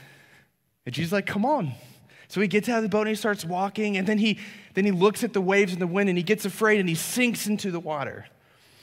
And 0.91 0.95
Jesus 0.97 1.13
like, 1.13 1.27
"Come 1.27 1.45
on." 1.45 1.71
So 2.27 2.41
he 2.41 2.49
gets 2.49 2.69
out 2.69 2.79
of 2.79 2.83
the 2.83 2.89
boat 2.89 3.03
and 3.03 3.11
he 3.11 3.15
starts 3.15 3.45
walking 3.45 3.97
and 3.97 4.09
then 4.09 4.19
he 4.19 4.41
then 4.75 4.85
he 4.85 4.91
looks 4.91 5.23
at 5.23 5.33
the 5.33 5.41
waves 5.41 5.73
and 5.73 5.81
the 5.81 5.87
wind 5.87 6.09
and 6.09 6.19
he 6.19 6.25
gets 6.25 6.45
afraid 6.45 6.81
and 6.81 6.89
he 6.89 6.97
sinks 6.97 7.47
into 7.47 7.71
the 7.71 7.79
water. 7.79 8.27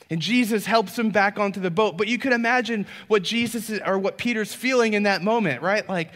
And 0.09 0.21
Jesus 0.21 0.65
helps 0.65 0.97
him 0.97 1.09
back 1.09 1.37
onto 1.37 1.59
the 1.59 1.69
boat. 1.69 1.97
But 1.97 2.07
you 2.07 2.17
could 2.17 2.31
imagine 2.31 2.85
what 3.09 3.23
Jesus 3.23 3.69
is, 3.69 3.81
or 3.85 3.99
what 3.99 4.17
Peter's 4.17 4.53
feeling 4.53 4.93
in 4.93 5.03
that 5.03 5.21
moment, 5.21 5.61
right? 5.61 5.87
Like, 5.89 6.11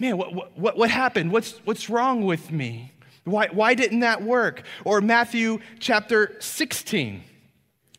man, 0.00 0.18
what, 0.18 0.58
what, 0.58 0.76
what 0.76 0.90
happened? 0.90 1.30
What's, 1.30 1.52
what's 1.64 1.88
wrong 1.88 2.24
with 2.24 2.50
me? 2.50 2.90
Why, 3.22 3.46
why 3.52 3.74
didn't 3.74 4.00
that 4.00 4.20
work? 4.20 4.64
Or 4.84 5.00
Matthew 5.00 5.60
chapter 5.78 6.34
16. 6.40 7.22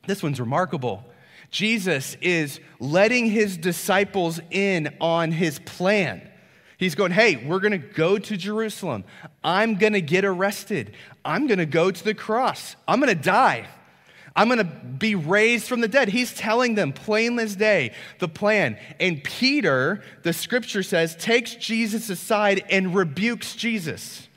This 0.05 0.21
one's 0.21 0.41
remarkable. 0.41 1.05
Jesus 1.49 2.17
is 2.19 2.59
letting 2.81 3.27
his 3.27 3.55
disciples 3.55 4.41
in 4.51 4.93
on 4.99 5.31
his 5.31 5.59
plan. 5.59 6.29
He's 6.77 6.93
going, 6.93 7.11
hey, 7.11 7.37
we're 7.37 7.59
going 7.59 7.71
to 7.71 7.77
go 7.79 8.19
to 8.19 8.37
Jerusalem. 8.37 9.03
I'm 9.43 9.75
going 9.75 9.93
to 9.93 10.01
get 10.01 10.23
arrested. 10.23 10.93
I'm 11.25 11.47
going 11.47 11.57
to 11.57 11.65
go 11.65 11.89
to 11.89 12.03
the 12.03 12.13
cross. 12.13 12.75
I'm 12.87 12.99
going 12.99 13.15
to 13.15 13.21
die. 13.21 13.67
I'm 14.35 14.47
going 14.47 14.59
to 14.59 14.63
be 14.63 15.15
raised 15.15 15.67
from 15.67 15.81
the 15.81 15.87
dead. 15.87 16.09
He's 16.09 16.31
telling 16.31 16.75
them 16.75 16.93
plain 16.93 17.39
as 17.39 17.55
day 17.55 17.93
the 18.19 18.27
plan. 18.27 18.77
And 18.99 19.23
Peter, 19.23 20.03
the 20.21 20.31
scripture 20.31 20.83
says, 20.83 21.15
takes 21.15 21.55
Jesus 21.55 22.11
aside 22.11 22.63
and 22.69 22.93
rebukes 22.93 23.55
Jesus. 23.55 24.27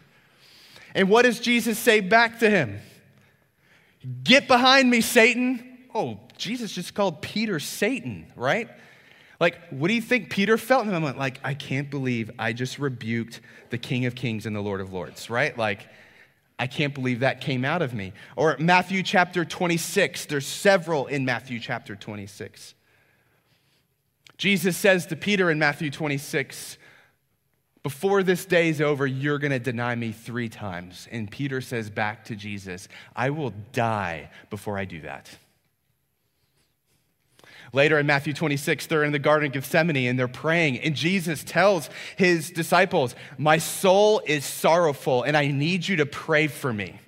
And 0.94 1.10
what 1.10 1.22
does 1.22 1.38
Jesus 1.38 1.78
say 1.78 2.00
back 2.00 2.38
to 2.38 2.48
him? 2.48 2.80
Get 4.24 4.48
behind 4.48 4.90
me, 4.90 5.02
Satan. 5.02 5.78
Oh, 5.94 6.20
Jesus 6.38 6.72
just 6.72 6.94
called 6.94 7.20
Peter 7.20 7.60
Satan, 7.60 8.32
right? 8.34 8.70
Like, 9.40 9.58
what 9.70 9.88
do 9.88 9.94
you 9.94 10.02
think 10.02 10.28
Peter 10.28 10.58
felt 10.58 10.82
in 10.82 10.88
the 10.88 11.00
moment? 11.00 11.18
Like, 11.18 11.40
I 11.42 11.54
can't 11.54 11.90
believe 11.90 12.30
I 12.38 12.52
just 12.52 12.78
rebuked 12.78 13.40
the 13.70 13.78
King 13.78 14.04
of 14.04 14.14
Kings 14.14 14.44
and 14.44 14.54
the 14.54 14.60
Lord 14.60 14.82
of 14.82 14.92
Lords, 14.92 15.30
right? 15.30 15.56
Like, 15.56 15.88
I 16.58 16.66
can't 16.66 16.94
believe 16.94 17.20
that 17.20 17.40
came 17.40 17.64
out 17.64 17.80
of 17.80 17.94
me. 17.94 18.12
Or 18.36 18.54
Matthew 18.58 19.02
chapter 19.02 19.46
26, 19.46 20.26
there's 20.26 20.46
several 20.46 21.06
in 21.06 21.24
Matthew 21.24 21.58
chapter 21.58 21.96
26. 21.96 22.74
Jesus 24.36 24.76
says 24.76 25.06
to 25.06 25.16
Peter 25.16 25.50
in 25.50 25.58
Matthew 25.58 25.90
26, 25.90 26.76
Before 27.82 28.22
this 28.22 28.44
day 28.44 28.68
is 28.68 28.82
over, 28.82 29.06
you're 29.06 29.38
going 29.38 29.52
to 29.52 29.58
deny 29.58 29.94
me 29.94 30.12
three 30.12 30.50
times. 30.50 31.08
And 31.10 31.30
Peter 31.30 31.62
says 31.62 31.88
back 31.88 32.26
to 32.26 32.36
Jesus, 32.36 32.88
I 33.16 33.30
will 33.30 33.54
die 33.72 34.28
before 34.50 34.76
I 34.76 34.84
do 34.84 35.00
that. 35.00 35.30
Later 37.72 37.98
in 37.98 38.06
Matthew 38.06 38.32
26, 38.32 38.86
they're 38.86 39.04
in 39.04 39.12
the 39.12 39.18
Garden 39.18 39.46
of 39.46 39.52
Gethsemane 39.52 40.08
and 40.08 40.18
they're 40.18 40.28
praying. 40.28 40.78
And 40.80 40.96
Jesus 40.96 41.44
tells 41.44 41.88
his 42.16 42.50
disciples, 42.50 43.14
My 43.38 43.58
soul 43.58 44.20
is 44.26 44.44
sorrowful 44.44 45.22
and 45.22 45.36
I 45.36 45.48
need 45.48 45.86
you 45.86 45.96
to 45.96 46.06
pray 46.06 46.48
for 46.48 46.72
me. 46.72 46.98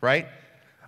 Right? 0.00 0.28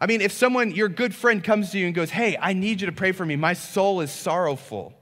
I 0.00 0.06
mean, 0.06 0.20
if 0.20 0.30
someone, 0.30 0.72
your 0.72 0.88
good 0.88 1.14
friend, 1.14 1.42
comes 1.42 1.70
to 1.70 1.78
you 1.78 1.86
and 1.86 1.94
goes, 1.94 2.10
Hey, 2.10 2.38
I 2.40 2.52
need 2.52 2.80
you 2.80 2.86
to 2.86 2.92
pray 2.92 3.12
for 3.12 3.26
me. 3.26 3.34
My 3.34 3.54
soul 3.54 4.00
is 4.00 4.12
sorrowful. 4.12 4.92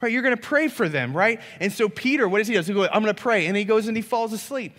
Right? 0.00 0.12
You're 0.12 0.22
going 0.22 0.36
to 0.36 0.42
pray 0.42 0.68
for 0.68 0.88
them, 0.88 1.14
right? 1.14 1.40
And 1.60 1.72
so 1.72 1.88
Peter, 1.88 2.28
what 2.28 2.38
does 2.38 2.48
he 2.48 2.54
do? 2.54 2.60
He 2.60 2.72
goes, 2.72 2.88
I'm 2.92 3.02
going 3.02 3.14
to 3.14 3.20
pray. 3.20 3.46
And 3.46 3.56
he 3.56 3.64
goes 3.64 3.88
and 3.88 3.96
he 3.96 4.02
falls 4.02 4.32
asleep. 4.32 4.76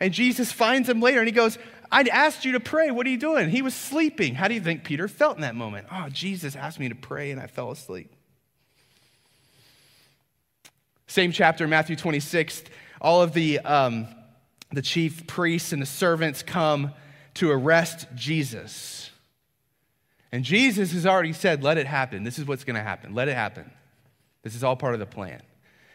And 0.00 0.12
Jesus 0.12 0.50
finds 0.52 0.88
him 0.88 1.00
later 1.00 1.18
and 1.18 1.28
he 1.28 1.32
goes, 1.32 1.58
I'd 1.90 2.08
asked 2.08 2.44
you 2.44 2.52
to 2.52 2.60
pray. 2.60 2.90
What 2.90 3.06
are 3.06 3.10
you 3.10 3.18
doing? 3.18 3.50
He 3.50 3.62
was 3.62 3.74
sleeping. 3.74 4.34
How 4.34 4.48
do 4.48 4.54
you 4.54 4.60
think 4.60 4.84
Peter 4.84 5.08
felt 5.08 5.36
in 5.36 5.42
that 5.42 5.54
moment? 5.54 5.86
Oh, 5.90 6.08
Jesus 6.10 6.56
asked 6.56 6.80
me 6.80 6.88
to 6.88 6.94
pray 6.94 7.30
and 7.30 7.40
I 7.40 7.46
fell 7.46 7.70
asleep. 7.70 8.12
Same 11.06 11.32
chapter, 11.32 11.68
Matthew 11.68 11.96
26. 11.96 12.64
All 13.00 13.22
of 13.22 13.32
the, 13.34 13.60
um, 13.60 14.08
the 14.72 14.82
chief 14.82 15.26
priests 15.26 15.72
and 15.72 15.80
the 15.80 15.86
servants 15.86 16.42
come 16.42 16.92
to 17.34 17.50
arrest 17.50 18.06
Jesus. 18.14 19.10
And 20.32 20.44
Jesus 20.44 20.92
has 20.92 21.06
already 21.06 21.32
said, 21.32 21.62
Let 21.62 21.78
it 21.78 21.86
happen. 21.86 22.24
This 22.24 22.38
is 22.38 22.46
what's 22.46 22.64
going 22.64 22.76
to 22.76 22.82
happen. 22.82 23.14
Let 23.14 23.28
it 23.28 23.34
happen. 23.34 23.70
This 24.42 24.56
is 24.56 24.64
all 24.64 24.76
part 24.76 24.94
of 24.94 25.00
the 25.00 25.06
plan. 25.06 25.40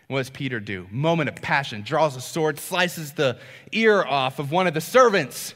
And 0.09 0.15
what 0.15 0.19
does 0.19 0.29
Peter 0.29 0.59
do? 0.59 0.87
Moment 0.91 1.29
of 1.29 1.35
passion, 1.35 1.81
draws 1.81 2.15
a 2.15 2.21
sword, 2.21 2.57
slices 2.57 3.11
the 3.11 3.37
ear 3.71 4.03
off 4.03 4.39
of 4.39 4.51
one 4.51 4.65
of 4.65 4.73
the 4.73 4.81
servants. 4.81 5.53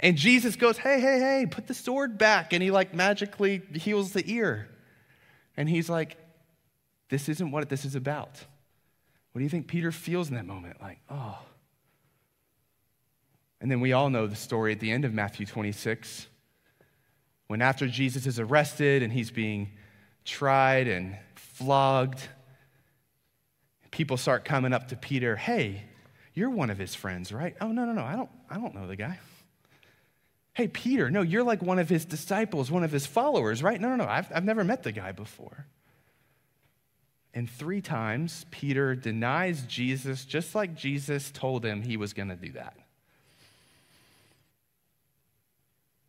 And 0.00 0.16
Jesus 0.16 0.56
goes, 0.56 0.78
Hey, 0.78 1.00
hey, 1.00 1.18
hey, 1.18 1.46
put 1.50 1.66
the 1.66 1.74
sword 1.74 2.18
back. 2.18 2.52
And 2.52 2.62
he 2.62 2.70
like 2.70 2.94
magically 2.94 3.62
heals 3.74 4.12
the 4.12 4.24
ear. 4.30 4.68
And 5.56 5.68
he's 5.68 5.88
like, 5.88 6.16
This 7.08 7.28
isn't 7.28 7.50
what 7.50 7.68
this 7.68 7.84
is 7.84 7.94
about. 7.94 8.44
What 9.32 9.40
do 9.40 9.44
you 9.44 9.50
think 9.50 9.66
Peter 9.66 9.92
feels 9.92 10.28
in 10.28 10.34
that 10.34 10.46
moment? 10.46 10.80
Like, 10.80 10.98
oh. 11.10 11.38
And 13.60 13.70
then 13.70 13.80
we 13.80 13.92
all 13.92 14.10
know 14.10 14.26
the 14.26 14.36
story 14.36 14.72
at 14.72 14.80
the 14.80 14.90
end 14.90 15.04
of 15.04 15.12
Matthew 15.12 15.46
26, 15.46 16.26
when 17.46 17.62
after 17.62 17.86
Jesus 17.86 18.26
is 18.26 18.38
arrested 18.38 19.02
and 19.02 19.12
he's 19.12 19.30
being 19.30 19.70
tried 20.24 20.88
and 20.88 21.16
flogged, 21.34 22.20
people 23.90 24.16
start 24.16 24.44
coming 24.44 24.72
up 24.72 24.88
to 24.88 24.96
Peter, 24.96 25.36
hey, 25.36 25.84
you're 26.34 26.50
one 26.50 26.70
of 26.70 26.76
his 26.76 26.94
friends, 26.94 27.32
right? 27.32 27.56
Oh, 27.60 27.72
no, 27.72 27.84
no, 27.86 27.92
no, 27.92 28.02
I 28.02 28.16
don't, 28.16 28.30
I 28.50 28.58
don't 28.58 28.74
know 28.74 28.86
the 28.86 28.96
guy. 28.96 29.18
Hey, 30.56 30.68
Peter, 30.68 31.10
no, 31.10 31.20
you're 31.20 31.42
like 31.42 31.60
one 31.60 31.78
of 31.78 31.90
his 31.90 32.06
disciples, 32.06 32.70
one 32.70 32.82
of 32.82 32.90
his 32.90 33.04
followers, 33.04 33.62
right? 33.62 33.78
No, 33.78 33.90
no, 33.90 33.96
no, 33.96 34.06
I've, 34.06 34.32
I've 34.34 34.44
never 34.46 34.64
met 34.64 34.84
the 34.84 34.90
guy 34.90 35.12
before. 35.12 35.66
And 37.34 37.50
three 37.50 37.82
times, 37.82 38.46
Peter 38.50 38.94
denies 38.94 39.64
Jesus 39.64 40.24
just 40.24 40.54
like 40.54 40.74
Jesus 40.74 41.30
told 41.30 41.62
him 41.62 41.82
he 41.82 41.98
was 41.98 42.14
going 42.14 42.30
to 42.30 42.36
do 42.36 42.52
that. 42.52 42.74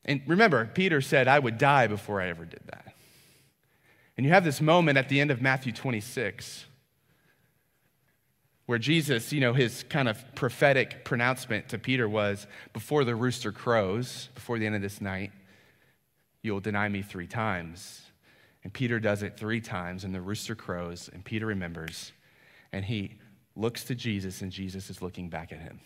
And 0.05 0.21
remember, 0.25 0.63
Peter 0.73 1.01
said, 1.01 1.27
I 1.27 1.39
would 1.39 1.57
die 1.57 1.87
before 1.87 2.21
I 2.21 2.29
ever 2.29 2.45
did 2.45 2.61
that. 2.67 2.93
And 4.15 4.25
you 4.25 4.31
have 4.31 4.45
this 4.45 4.61
moment 4.61 4.97
at 4.97 5.09
the 5.09 5.19
end 5.19 5.29
of 5.29 5.41
Matthew 5.41 5.73
26 5.73 6.66
where 8.67 8.77
Jesus, 8.77 9.33
you 9.33 9.41
know, 9.41 9.53
his 9.53 9.83
kind 9.89 10.07
of 10.07 10.23
prophetic 10.35 11.03
pronouncement 11.03 11.69
to 11.69 11.79
Peter 11.79 12.07
was 12.07 12.45
before 12.73 13.03
the 13.03 13.15
rooster 13.15 13.51
crows, 13.51 14.29
before 14.35 14.59
the 14.59 14.65
end 14.65 14.75
of 14.75 14.81
this 14.81 15.01
night, 15.01 15.31
you'll 16.43 16.59
deny 16.59 16.87
me 16.87 17.01
three 17.01 17.27
times. 17.27 18.01
And 18.63 18.71
Peter 18.71 18.99
does 18.99 19.23
it 19.23 19.37
three 19.37 19.61
times, 19.61 20.03
and 20.03 20.13
the 20.13 20.21
rooster 20.21 20.53
crows, 20.53 21.09
and 21.13 21.23
Peter 21.23 21.45
remembers, 21.45 22.11
and 22.73 22.83
he 22.83 23.15
looks 23.55 23.85
to 23.85 23.95
Jesus, 23.95 24.41
and 24.41 24.51
Jesus 24.51 24.89
is 24.89 25.01
looking 25.01 25.29
back 25.29 25.51
at 25.53 25.59
him. 25.59 25.79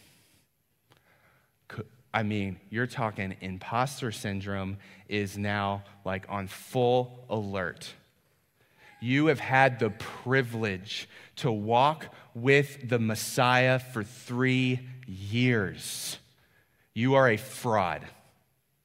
I 2.13 2.23
mean, 2.23 2.59
you're 2.69 2.88
talking 2.88 3.38
imposter 3.39 4.11
syndrome 4.11 4.77
is 5.07 5.38
now 5.38 5.83
like 6.03 6.25
on 6.27 6.47
full 6.47 7.25
alert. 7.29 7.93
You 9.01 9.25
have 9.25 9.39
had 9.39 9.79
the 9.79 9.89
privilege 9.89 11.10
to 11.38 11.51
walk 11.51 12.13
with 12.36 12.88
the 12.88 13.00
Messiah 13.00 13.79
for 13.79 14.03
three 14.03 14.79
years. 15.08 16.17
You 16.93 17.15
are 17.15 17.29
a 17.29 17.38
fraud, 17.38 18.05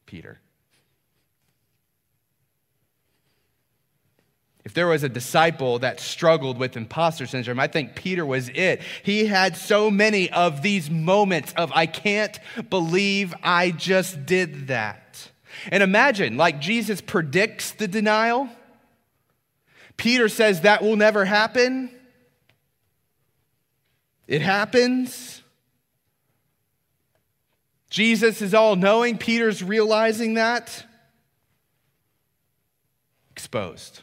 Peter. 0.07 0.41
If 4.65 4.75
there 4.75 4.89
was 4.89 5.05
a 5.05 5.09
disciple 5.09 5.79
that 5.81 6.01
struggled 6.01 6.59
with 6.59 6.77
imposter 6.77 7.27
syndrome, 7.27 7.61
I 7.61 7.69
think 7.69 7.95
Peter 7.95 8.27
was 8.27 8.49
it. 8.49 8.81
He 9.05 9.27
had 9.27 9.57
so 9.57 9.93
many 9.93 10.29
of 10.31 10.63
these 10.63 10.91
moments 10.91 11.53
of, 11.57 11.71
I 11.73 11.87
can't 11.87 12.37
believe 12.69 13.33
I 13.45 13.71
just 13.71 14.27
did 14.27 14.69
that. 14.69 15.31
And 15.71 15.83
imagine, 15.83 16.37
like 16.37 16.61
Jesus 16.61 17.01
predicts 17.01 17.73
the 17.73 17.87
denial. 17.87 18.49
Peter 19.97 20.29
says 20.29 20.63
that 20.63 20.83
will 20.83 20.97
never 20.97 21.25
happen. 21.25 21.91
It 24.27 24.43
happens. 24.43 25.43
Jesus 27.89 28.43
is 28.43 28.53
all 28.53 28.77
knowing. 28.77 29.17
Peter's 29.17 29.63
realizing 29.63 30.35
that. 30.35 30.85
Exposed. 33.31 34.03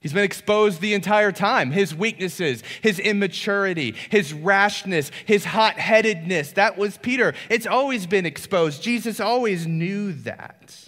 He's 0.00 0.12
been 0.12 0.24
exposed 0.24 0.80
the 0.80 0.94
entire 0.94 1.32
time. 1.32 1.72
His 1.72 1.94
weaknesses, 1.94 2.62
his 2.80 2.98
immaturity, 2.98 3.94
his 4.10 4.32
rashness, 4.32 5.10
his 5.24 5.44
hot 5.44 5.78
headedness. 5.78 6.52
That 6.52 6.78
was 6.78 6.96
Peter. 6.98 7.34
It's 7.50 7.66
always 7.66 8.06
been 8.06 8.26
exposed. 8.26 8.82
Jesus 8.82 9.18
always 9.18 9.66
knew 9.66 10.12
that. 10.12 10.85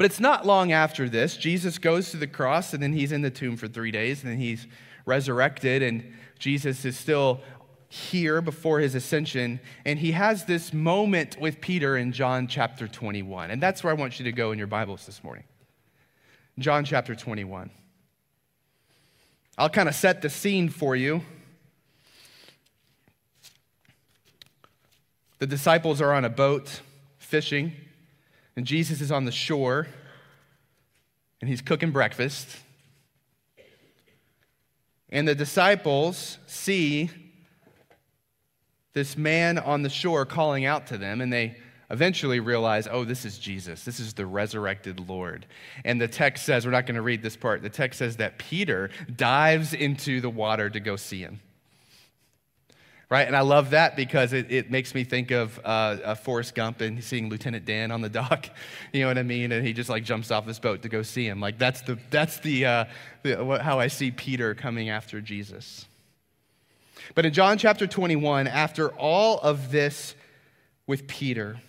But 0.00 0.06
it's 0.06 0.18
not 0.18 0.46
long 0.46 0.72
after 0.72 1.10
this. 1.10 1.36
Jesus 1.36 1.76
goes 1.76 2.10
to 2.12 2.16
the 2.16 2.26
cross 2.26 2.72
and 2.72 2.82
then 2.82 2.94
he's 2.94 3.12
in 3.12 3.20
the 3.20 3.30
tomb 3.30 3.58
for 3.58 3.68
three 3.68 3.90
days 3.90 4.22
and 4.22 4.32
then 4.32 4.38
he's 4.38 4.66
resurrected 5.04 5.82
and 5.82 6.14
Jesus 6.38 6.86
is 6.86 6.96
still 6.96 7.42
here 7.90 8.40
before 8.40 8.80
his 8.80 8.94
ascension. 8.94 9.60
And 9.84 9.98
he 9.98 10.12
has 10.12 10.46
this 10.46 10.72
moment 10.72 11.38
with 11.38 11.60
Peter 11.60 11.98
in 11.98 12.12
John 12.12 12.46
chapter 12.46 12.88
21. 12.88 13.50
And 13.50 13.62
that's 13.62 13.84
where 13.84 13.90
I 13.90 13.94
want 13.94 14.18
you 14.18 14.24
to 14.24 14.32
go 14.32 14.52
in 14.52 14.56
your 14.58 14.66
Bibles 14.66 15.04
this 15.04 15.22
morning. 15.22 15.44
John 16.58 16.86
chapter 16.86 17.14
21. 17.14 17.68
I'll 19.58 19.68
kind 19.68 19.86
of 19.86 19.94
set 19.94 20.22
the 20.22 20.30
scene 20.30 20.70
for 20.70 20.96
you. 20.96 21.20
The 25.40 25.46
disciples 25.46 26.00
are 26.00 26.14
on 26.14 26.24
a 26.24 26.30
boat 26.30 26.80
fishing, 27.18 27.74
and 28.56 28.66
Jesus 28.66 29.00
is 29.00 29.10
on 29.12 29.24
the 29.24 29.32
shore, 29.32 29.86
and 31.40 31.48
he's 31.48 31.62
cooking 31.62 31.90
breakfast. 31.90 32.48
And 35.08 35.26
the 35.26 35.34
disciples 35.34 36.38
see 36.46 37.10
this 38.92 39.16
man 39.16 39.58
on 39.58 39.82
the 39.82 39.88
shore 39.88 40.26
calling 40.26 40.64
out 40.64 40.86
to 40.88 40.98
them, 40.98 41.20
and 41.20 41.32
they 41.32 41.56
eventually 41.90 42.38
realize, 42.38 42.86
oh, 42.90 43.04
this 43.04 43.24
is 43.24 43.38
Jesus. 43.38 43.84
This 43.84 43.98
is 43.98 44.14
the 44.14 44.26
resurrected 44.26 45.08
Lord. 45.08 45.46
And 45.84 46.00
the 46.00 46.06
text 46.06 46.46
says, 46.46 46.64
we're 46.64 46.70
not 46.70 46.86
going 46.86 46.94
to 46.94 47.02
read 47.02 47.22
this 47.22 47.36
part, 47.36 47.62
the 47.62 47.68
text 47.70 47.98
says 47.98 48.16
that 48.18 48.38
Peter 48.38 48.90
dives 49.16 49.74
into 49.74 50.20
the 50.20 50.30
water 50.30 50.70
to 50.70 50.78
go 50.78 50.96
see 50.96 51.20
him. 51.20 51.40
Right? 53.10 53.26
And 53.26 53.36
I 53.36 53.40
love 53.40 53.70
that 53.70 53.96
because 53.96 54.32
it, 54.32 54.52
it 54.52 54.70
makes 54.70 54.94
me 54.94 55.02
think 55.02 55.32
of 55.32 55.58
uh, 55.64 56.14
Forrest 56.14 56.54
Gump 56.54 56.80
and 56.80 57.02
seeing 57.02 57.28
Lieutenant 57.28 57.64
Dan 57.64 57.90
on 57.90 58.00
the 58.00 58.08
dock. 58.08 58.48
You 58.92 59.02
know 59.02 59.08
what 59.08 59.18
I 59.18 59.22
mean? 59.22 59.52
And 59.52 59.64
he 59.64 59.72
just 59.72 59.90
like 59.90 60.04
jumps 60.04 60.30
off 60.30 60.46
this 60.46 60.58
boat 60.58 60.82
to 60.82 60.88
go 60.88 61.02
see 61.02 61.26
him. 61.26 61.40
Like 61.40 61.58
that's 61.58 61.80
the, 61.82 61.98
that's 62.10 62.38
the, 62.38 62.66
uh, 62.66 62.84
the 63.22 63.60
how 63.62 63.78
I 63.78 63.86
see 63.86 64.10
Peter 64.10 64.54
coming 64.54 64.88
after 64.88 65.20
Jesus. 65.20 65.86
But 67.14 67.26
in 67.26 67.32
John 67.32 67.58
chapter 67.58 67.86
21, 67.86 68.46
after 68.46 68.90
all 68.90 69.38
of 69.40 69.70
this 69.70 70.14
with 70.86 71.06
Peter, 71.06 71.60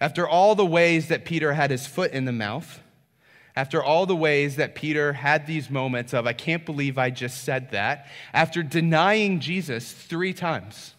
after 0.00 0.28
all 0.28 0.54
the 0.54 0.66
ways 0.66 1.08
that 1.08 1.24
Peter 1.24 1.52
had 1.52 1.70
his 1.70 1.86
foot 1.86 2.12
in 2.12 2.24
the 2.24 2.32
mouth, 2.32 2.80
after 3.54 3.82
all 3.82 4.06
the 4.06 4.16
ways 4.16 4.56
that 4.56 4.74
Peter 4.74 5.12
had 5.12 5.46
these 5.46 5.68
moments 5.68 6.14
of, 6.14 6.26
I 6.26 6.32
can't 6.32 6.64
believe 6.64 6.96
I 6.96 7.10
just 7.10 7.44
said 7.44 7.70
that, 7.72 8.06
after 8.32 8.62
denying 8.62 9.40
Jesus 9.40 9.92
three 9.92 10.32
times, 10.32 10.94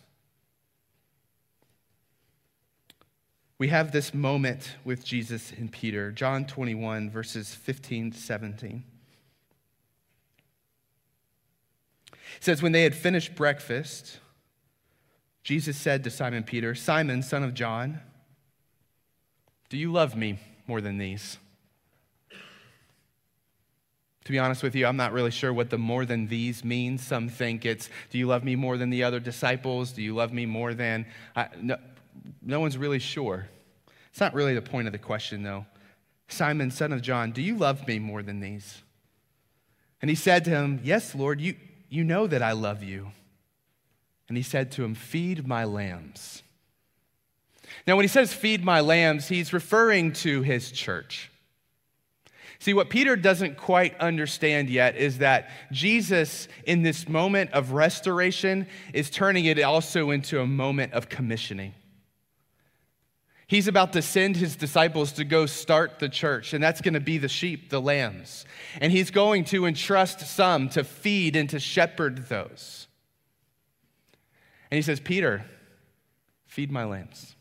we 3.58 3.70
have 3.70 3.92
this 3.92 4.14
moment 4.14 4.76
with 4.84 5.06
Jesus 5.06 5.52
and 5.58 5.72
Peter. 5.72 6.12
John 6.12 6.46
21, 6.46 7.10
verses 7.10 7.56
15 7.56 8.12
to 8.12 8.18
17. 8.18 8.84
It 12.12 12.44
says, 12.44 12.62
When 12.62 12.72
they 12.72 12.84
had 12.84 12.96
finished 12.96 13.36
breakfast, 13.36 14.20
Jesus 15.44 15.78
said 15.78 16.04
to 16.04 16.10
Simon 16.10 16.44
Peter, 16.44 16.76
Simon, 16.76 17.22
son 17.24 17.44
of 17.44 17.54
John, 17.54 18.00
do 19.70 19.78
you 19.78 19.92
love 19.92 20.16
me 20.16 20.40
more 20.68 20.82
than 20.82 20.98
these? 20.98 21.38
To 24.26 24.32
be 24.32 24.40
honest 24.40 24.64
with 24.64 24.76
you, 24.76 24.86
I'm 24.86 24.96
not 24.96 25.12
really 25.12 25.32
sure 25.32 25.52
what 25.52 25.70
the 25.70 25.78
more 25.78 26.06
than 26.06 26.28
these 26.28 26.64
means. 26.64 27.06
Some 27.06 27.28
think 27.30 27.66
it's, 27.66 27.90
do 28.10 28.18
you 28.18 28.28
love 28.28 28.44
me 28.44 28.56
more 28.56 28.78
than 28.78 28.90
the 28.90 29.04
other 29.04 29.20
disciples? 29.20 29.92
Do 29.92 30.02
you 30.02 30.16
love 30.16 30.32
me 30.32 30.46
more 30.46 30.74
than. 30.74 31.06
I, 31.36 31.50
no, 31.62 31.78
no 32.42 32.60
one's 32.60 32.78
really 32.78 33.00
sure. 33.00 33.48
It's 34.12 34.22
not 34.22 34.34
really 34.34 34.54
the 34.54 34.62
point 34.62 34.88
of 34.88 34.94
the 34.94 35.00
question, 35.00 35.44
though. 35.44 35.66
Simon, 36.28 36.72
son 36.72 36.94
of 36.94 37.02
John, 37.02 37.32
do 37.32 37.42
you 37.42 37.58
love 37.58 37.88
me 37.88 38.00
more 38.00 38.24
than 38.24 38.40
these? 38.40 38.82
And 40.02 40.10
he 40.10 40.16
said 40.16 40.46
to 40.46 40.52
him, 40.52 40.80
Yes, 40.84 41.16
Lord, 41.16 41.42
you, 41.42 41.56
you 41.90 42.04
know 42.04 42.28
that 42.28 42.42
I 42.42 42.54
love 42.54 42.84
you. 42.84 43.12
And 44.30 44.38
he 44.38 44.44
said 44.44 44.72
to 44.74 44.84
him, 44.84 44.96
Feed 44.96 45.48
my 45.48 45.66
lambs. 45.66 46.44
Now, 47.86 47.96
when 47.96 48.04
he 48.04 48.10
says 48.10 48.34
feed 48.34 48.64
my 48.64 48.82
lambs, 48.82 49.28
he's 49.28 49.54
referring 49.54 50.14
to 50.14 50.42
his 50.42 50.72
church. 50.72 51.32
See, 52.64 52.74
what 52.74 52.90
Peter 52.90 53.18
doesn't 53.18 53.58
quite 53.58 54.00
understand 54.00 54.70
yet 54.70 54.96
is 54.96 55.18
that 55.18 55.50
Jesus, 55.74 56.48
in 56.64 56.82
this 56.82 57.10
moment 57.10 57.52
of 57.52 57.74
restoration, 57.74 58.68
is 58.94 59.10
turning 59.10 59.44
it 59.44 59.62
also 59.62 60.12
into 60.12 60.40
a 60.40 60.48
moment 60.48 60.94
of 60.94 61.10
commissioning. 61.10 61.74
He's 63.48 63.68
about 63.68 63.92
to 63.92 64.02
send 64.02 64.38
his 64.38 64.56
disciples 64.56 65.12
to 65.12 65.26
go 65.26 65.46
start 65.46 66.00
the 66.00 66.08
church, 66.08 66.54
and 66.54 66.64
that's 66.64 66.80
going 66.80 66.94
to 66.94 67.02
be 67.02 67.18
the 67.18 67.28
sheep, 67.28 67.70
the 67.70 67.82
lambs. 67.82 68.46
And 68.80 68.94
he's 68.94 69.12
going 69.12 69.44
to 69.48 69.66
entrust 69.66 70.22
some 70.22 70.70
to 70.70 70.86
feed 70.86 71.36
and 71.36 71.50
to 71.50 71.60
shepherd 71.60 72.30
those. 72.30 72.88
And 74.72 74.78
he 74.78 74.84
says, 74.84 75.02
Peter, 75.02 75.44
feed 76.46 76.72
my 76.72 76.86
lambs. 76.86 77.36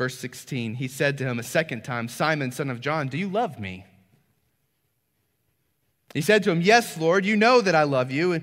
Verse 0.00 0.18
16, 0.18 0.76
he 0.76 0.88
said 0.88 1.18
to 1.18 1.26
him 1.26 1.38
a 1.38 1.42
second 1.42 1.84
time, 1.84 2.08
Simon, 2.08 2.52
son 2.52 2.70
of 2.70 2.80
John, 2.80 3.08
do 3.08 3.18
you 3.18 3.28
love 3.28 3.60
me? 3.60 3.84
He 6.14 6.22
said 6.22 6.42
to 6.44 6.50
him, 6.50 6.62
Yes, 6.62 6.96
Lord, 6.96 7.26
you 7.26 7.36
know 7.36 7.60
that 7.60 7.74
I 7.74 7.82
love 7.82 8.10
you. 8.10 8.32
And 8.32 8.42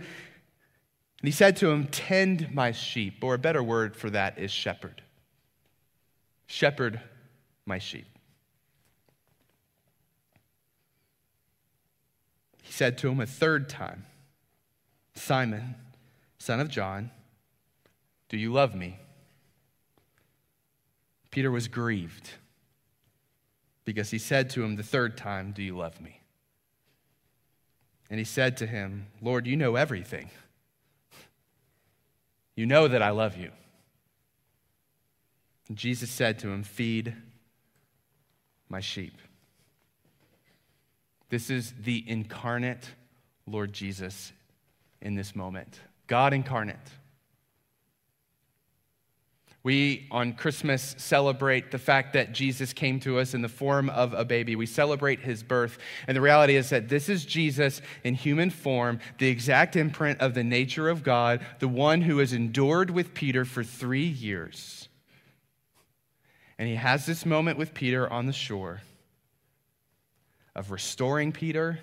he 1.24 1.32
said 1.32 1.58
to 1.58 1.72
him, 1.72 1.88
Tend 1.88 2.54
my 2.54 2.72
sheep, 2.72 3.24
or 3.24 3.34
a 3.34 3.40
better 3.40 3.64
word 3.64 3.96
for 3.96 4.12
that 4.12 4.38
is 4.38 4.52
shepherd. 4.52 5.02
Shepherd 6.46 7.02
my 7.66 7.80
sheep. 7.80 8.06
He 12.62 12.72
said 12.72 13.00
to 13.00 13.10
him 13.10 13.20
a 13.20 13.26
third 13.26 13.68
time, 13.68 14.06
Simon, 15.16 15.74
son 16.38 16.60
of 16.60 16.70
John, 16.70 17.10
do 18.30 18.38
you 18.38 18.54
love 18.54 18.76
me? 18.76 19.00
Peter 21.38 21.52
was 21.52 21.68
grieved 21.68 22.32
because 23.86 24.10
he 24.10 24.18
said 24.18 24.50
to 24.50 24.64
him 24.64 24.76
the 24.76 24.82
third 24.82 25.16
time, 25.16 25.52
Do 25.52 25.62
you 25.62 25.78
love 25.78 26.02
me? 26.02 26.20
And 28.10 28.18
he 28.18 28.24
said 28.24 28.58
to 28.58 28.66
him, 28.66 29.06
Lord, 29.22 29.46
you 29.46 29.56
know 29.56 29.76
everything. 29.76 30.32
You 32.56 32.66
know 32.66 32.88
that 32.88 33.04
I 33.04 33.12
love 33.12 33.38
you. 33.38 33.52
And 35.68 35.78
Jesus 35.78 36.10
said 36.10 36.40
to 36.40 36.50
him, 36.50 36.64
Feed 36.64 37.14
my 38.68 38.80
sheep. 38.80 39.20
This 41.30 41.52
is 41.52 41.72
the 41.80 42.04
incarnate 42.08 42.90
Lord 43.46 43.74
Jesus 43.74 44.34
in 45.04 45.14
this 45.14 45.36
moment. 45.36 45.82
God 46.08 46.34
incarnate. 46.34 46.78
We, 49.64 50.08
on 50.12 50.34
Christmas, 50.34 50.96
celebrate 50.98 51.72
the 51.72 51.78
fact 51.78 52.14
that 52.14 52.32
Jesus 52.32 52.72
came 52.72 53.00
to 53.02 53.20
us 53.20 53.34
in 53.34 53.42
the 53.42 53.50
form 53.50 53.90
of 53.90 54.14
a 54.14 54.24
baby. 54.24 54.56
We 54.56 54.66
celebrate 54.66 55.20
his 55.20 55.44
birth. 55.44 55.78
And 56.08 56.16
the 56.16 56.22
reality 56.22 56.56
is 56.56 56.70
that 56.70 56.88
this 56.88 57.10
is 57.10 57.26
Jesus 57.26 57.82
in 58.04 58.14
human 58.14 58.50
form, 58.50 59.00
the 59.18 59.28
exact 59.28 59.76
imprint 59.76 60.22
of 60.22 60.34
the 60.34 60.44
nature 60.44 60.88
of 60.88 61.04
God, 61.04 61.46
the 61.60 61.68
one 61.68 62.02
who 62.02 62.20
has 62.20 62.32
endured 62.32 62.90
with 62.90 63.14
Peter 63.14 63.44
for 63.44 63.64
three 63.64 64.08
years. 64.08 64.88
And 66.58 66.68
he 66.70 66.76
has 66.76 67.06
this 67.06 67.26
moment 67.26 67.58
with 67.58 67.74
Peter 67.74 68.12
on 68.12 68.26
the 68.26 68.34
shore 68.34 68.82
of 70.56 70.72
restoring 70.72 71.32
Peter 71.32 71.80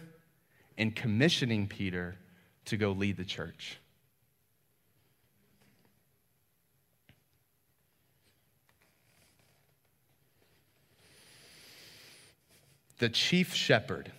and 0.76 0.94
commissioning 0.94 1.68
Peter 1.68 2.16
to 2.64 2.76
go 2.76 2.90
lead 2.90 3.16
the 3.16 3.24
church. 3.24 3.78
The 12.98 13.08
chief 13.08 13.54
shepherd, 13.54 14.12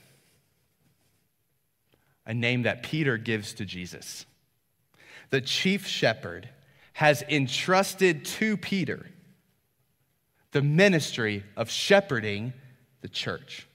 a 2.25 2.33
name 2.33 2.63
that 2.63 2.83
Peter 2.83 3.17
gives 3.17 3.53
to 3.53 3.65
Jesus. 3.65 4.25
The 5.29 5.41
chief 5.41 5.87
shepherd 5.87 6.49
has 6.93 7.23
entrusted 7.23 8.25
to 8.25 8.57
Peter 8.57 9.05
the 10.51 10.61
ministry 10.61 11.43
of 11.57 11.69
shepherding 11.69 12.53
the 13.01 13.09
church. 13.09 13.67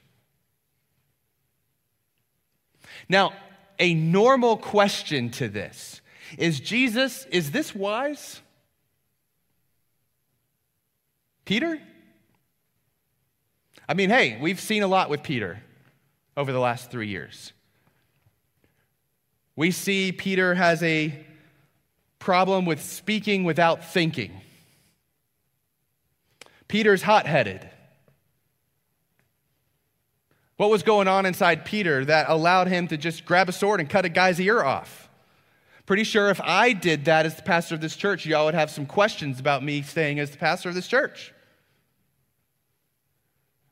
Now, 3.08 3.34
a 3.78 3.94
normal 3.94 4.56
question 4.56 5.30
to 5.32 5.48
this 5.48 6.00
is 6.38 6.60
Jesus, 6.60 7.26
is 7.26 7.50
this 7.50 7.74
wise? 7.74 8.40
Peter? 11.44 11.80
I 13.90 13.94
mean, 13.94 14.08
hey, 14.08 14.38
we've 14.40 14.60
seen 14.60 14.84
a 14.84 14.86
lot 14.86 15.10
with 15.10 15.24
Peter. 15.24 15.60
over 16.36 16.52
the 16.52 16.60
last 16.60 16.92
three 16.92 17.08
years. 17.08 17.52
We 19.56 19.72
see 19.72 20.12
Peter 20.12 20.54
has 20.54 20.80
a 20.84 21.26
problem 22.20 22.66
with 22.66 22.80
speaking 22.80 23.42
without 23.42 23.84
thinking. 23.84 24.40
Peter's 26.68 27.02
hot 27.02 27.26
headed. 27.26 27.68
What 30.56 30.70
was 30.70 30.84
going 30.84 31.08
on 31.08 31.26
inside 31.26 31.64
Peter 31.64 32.04
that 32.04 32.30
allowed 32.30 32.68
him 32.68 32.86
to 32.88 32.96
just 32.96 33.24
grab 33.24 33.48
a 33.48 33.52
sword 33.52 33.80
and 33.80 33.90
cut 33.90 34.04
a 34.04 34.08
guy's 34.08 34.40
ear 34.40 34.62
off? 34.62 35.08
Pretty 35.84 36.04
sure 36.04 36.30
if 36.30 36.40
I 36.40 36.74
did 36.74 37.06
that 37.06 37.26
as 37.26 37.34
the 37.34 37.42
pastor 37.42 37.74
of 37.74 37.80
this 37.80 37.96
church, 37.96 38.24
y'all 38.24 38.44
would 38.44 38.54
have 38.54 38.70
some 38.70 38.86
questions 38.86 39.40
about 39.40 39.64
me 39.64 39.82
staying 39.82 40.20
as 40.20 40.30
the 40.30 40.38
pastor 40.38 40.68
of 40.68 40.76
this 40.76 40.86
church. 40.86 41.34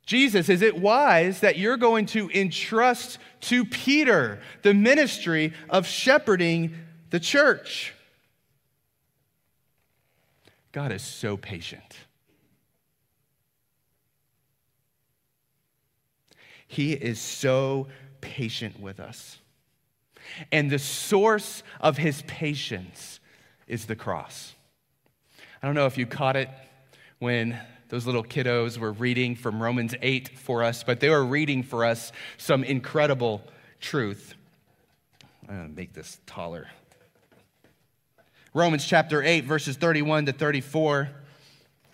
Jesus, 0.08 0.48
is 0.48 0.62
it 0.62 0.78
wise 0.80 1.40
that 1.40 1.58
you're 1.58 1.76
going 1.76 2.06
to 2.06 2.30
entrust 2.30 3.18
to 3.42 3.66
Peter 3.66 4.40
the 4.62 4.72
ministry 4.72 5.52
of 5.68 5.86
shepherding 5.86 6.74
the 7.10 7.20
church? 7.20 7.92
God 10.72 10.92
is 10.92 11.02
so 11.02 11.36
patient. 11.36 11.98
He 16.66 16.94
is 16.94 17.20
so 17.20 17.88
patient 18.22 18.80
with 18.80 19.00
us. 19.00 19.36
And 20.50 20.70
the 20.70 20.78
source 20.78 21.62
of 21.82 21.98
his 21.98 22.22
patience 22.22 23.20
is 23.66 23.84
the 23.84 23.94
cross. 23.94 24.54
I 25.62 25.66
don't 25.66 25.74
know 25.74 25.84
if 25.84 25.98
you 25.98 26.06
caught 26.06 26.36
it 26.36 26.48
when 27.18 27.60
those 27.88 28.04
little 28.04 28.24
kiddos 28.24 28.76
were 28.76 28.92
reading 28.92 29.34
from 29.34 29.62
Romans 29.62 29.94
8 30.02 30.38
for 30.38 30.62
us, 30.62 30.84
but 30.84 31.00
they 31.00 31.08
were 31.08 31.24
reading 31.24 31.62
for 31.62 31.84
us 31.84 32.12
some 32.36 32.62
incredible 32.62 33.42
truth. 33.80 34.34
I'm 35.48 35.56
going 35.56 35.68
to 35.70 35.74
make 35.74 35.94
this 35.94 36.20
taller. 36.26 36.68
Romans 38.52 38.84
chapter 38.84 39.22
8, 39.22 39.44
verses 39.44 39.76
31 39.76 40.26
to 40.26 40.32
34. 40.32 41.08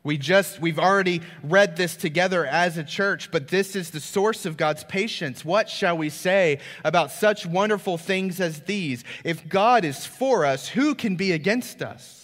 We 0.02 0.18
just, 0.18 0.60
we've 0.60 0.78
already 0.78 1.22
read 1.42 1.76
this 1.76 1.96
together 1.96 2.44
as 2.44 2.76
a 2.76 2.84
church, 2.84 3.30
but 3.30 3.48
this 3.48 3.74
is 3.74 3.90
the 3.90 4.00
source 4.00 4.44
of 4.44 4.56
God's 4.56 4.84
patience. 4.84 5.44
What 5.44 5.70
shall 5.70 5.96
we 5.96 6.10
say 6.10 6.58
about 6.84 7.10
such 7.10 7.46
wonderful 7.46 7.96
things 7.96 8.40
as 8.40 8.62
these? 8.62 9.02
If 9.24 9.48
God 9.48 9.84
is 9.84 10.04
for 10.04 10.44
us, 10.44 10.68
who 10.68 10.94
can 10.94 11.16
be 11.16 11.32
against 11.32 11.80
us? 11.82 12.23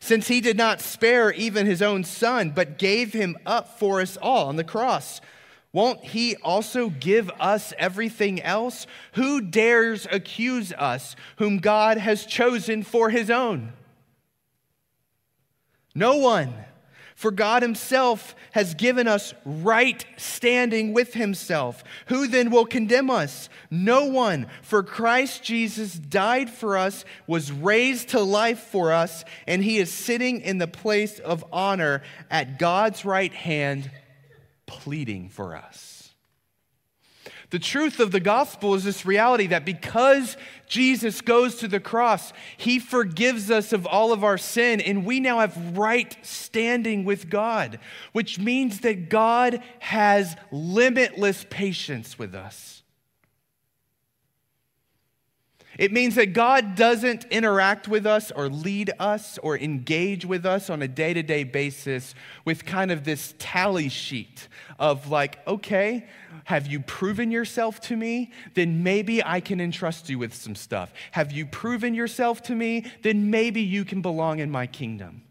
Since 0.00 0.28
he 0.28 0.40
did 0.40 0.56
not 0.56 0.80
spare 0.80 1.32
even 1.32 1.66
his 1.66 1.82
own 1.82 2.04
son, 2.04 2.50
but 2.50 2.78
gave 2.78 3.12
him 3.12 3.36
up 3.46 3.78
for 3.78 4.00
us 4.00 4.16
all 4.16 4.48
on 4.48 4.56
the 4.56 4.64
cross, 4.64 5.20
won't 5.72 6.04
he 6.04 6.36
also 6.36 6.88
give 6.88 7.30
us 7.40 7.72
everything 7.78 8.40
else? 8.40 8.86
Who 9.14 9.40
dares 9.40 10.06
accuse 10.10 10.72
us, 10.72 11.16
whom 11.36 11.58
God 11.58 11.98
has 11.98 12.26
chosen 12.26 12.82
for 12.84 13.10
his 13.10 13.28
own? 13.28 13.72
No 15.94 16.16
one. 16.16 16.54
For 17.24 17.30
God 17.30 17.62
Himself 17.62 18.36
has 18.50 18.74
given 18.74 19.08
us 19.08 19.32
right 19.46 20.04
standing 20.18 20.92
with 20.92 21.14
Himself. 21.14 21.82
Who 22.08 22.26
then 22.26 22.50
will 22.50 22.66
condemn 22.66 23.08
us? 23.08 23.48
No 23.70 24.04
one. 24.04 24.46
For 24.60 24.82
Christ 24.82 25.42
Jesus 25.42 25.94
died 25.94 26.50
for 26.50 26.76
us, 26.76 27.06
was 27.26 27.50
raised 27.50 28.10
to 28.10 28.20
life 28.20 28.58
for 28.58 28.92
us, 28.92 29.24
and 29.46 29.64
He 29.64 29.78
is 29.78 29.90
sitting 29.90 30.42
in 30.42 30.58
the 30.58 30.66
place 30.66 31.18
of 31.18 31.42
honor 31.50 32.02
at 32.30 32.58
God's 32.58 33.06
right 33.06 33.32
hand, 33.32 33.90
pleading 34.66 35.30
for 35.30 35.56
us. 35.56 36.10
The 37.48 37.58
truth 37.58 38.00
of 38.00 38.10
the 38.10 38.20
gospel 38.20 38.74
is 38.74 38.84
this 38.84 39.06
reality 39.06 39.46
that 39.46 39.64
because 39.64 40.36
Jesus 40.66 41.20
goes 41.20 41.56
to 41.56 41.68
the 41.68 41.80
cross, 41.80 42.32
he 42.56 42.78
forgives 42.78 43.50
us 43.50 43.72
of 43.72 43.86
all 43.86 44.12
of 44.12 44.22
our 44.22 44.38
sin, 44.38 44.80
and 44.80 45.04
we 45.04 45.20
now 45.20 45.40
have 45.40 45.76
right 45.76 46.16
standing 46.22 47.04
with 47.04 47.28
God, 47.28 47.78
which 48.12 48.38
means 48.38 48.80
that 48.80 49.08
God 49.08 49.62
has 49.80 50.36
limitless 50.50 51.44
patience 51.50 52.18
with 52.18 52.34
us. 52.34 52.83
It 55.78 55.92
means 55.92 56.14
that 56.14 56.32
God 56.32 56.76
doesn't 56.76 57.24
interact 57.24 57.88
with 57.88 58.06
us 58.06 58.30
or 58.30 58.48
lead 58.48 58.92
us 58.98 59.38
or 59.38 59.58
engage 59.58 60.24
with 60.24 60.46
us 60.46 60.70
on 60.70 60.82
a 60.82 60.88
day 60.88 61.14
to 61.14 61.22
day 61.22 61.44
basis 61.44 62.14
with 62.44 62.64
kind 62.64 62.90
of 62.90 63.04
this 63.04 63.34
tally 63.38 63.88
sheet 63.88 64.48
of, 64.78 65.08
like, 65.08 65.46
okay, 65.46 66.06
have 66.44 66.66
you 66.66 66.80
proven 66.80 67.30
yourself 67.30 67.80
to 67.82 67.96
me? 67.96 68.32
Then 68.54 68.82
maybe 68.82 69.24
I 69.24 69.40
can 69.40 69.60
entrust 69.60 70.08
you 70.08 70.18
with 70.18 70.34
some 70.34 70.54
stuff. 70.54 70.92
Have 71.12 71.32
you 71.32 71.46
proven 71.46 71.94
yourself 71.94 72.42
to 72.44 72.54
me? 72.54 72.86
Then 73.02 73.30
maybe 73.30 73.60
you 73.60 73.84
can 73.84 74.02
belong 74.02 74.40
in 74.40 74.50
my 74.50 74.66
kingdom. 74.66 75.22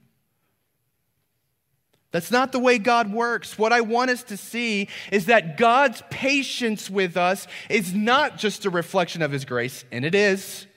That's 2.14 2.30
not 2.30 2.52
the 2.52 2.60
way 2.60 2.78
God 2.78 3.12
works. 3.12 3.58
What 3.58 3.74
I 3.74 3.82
want 3.82 4.12
us 4.12 4.22
to 4.26 4.38
see 4.38 4.88
is 5.12 5.26
that 5.26 5.58
God's 5.58 6.04
patience 6.12 6.88
with 6.88 7.18
us 7.18 7.48
is 7.70 7.96
not 7.96 8.38
just 8.38 8.66
a 8.66 8.70
reflection 8.70 9.24
of 9.24 9.32
His 9.32 9.46
grace, 9.46 9.84
and 9.92 10.06
it 10.06 10.14
is, 10.14 10.68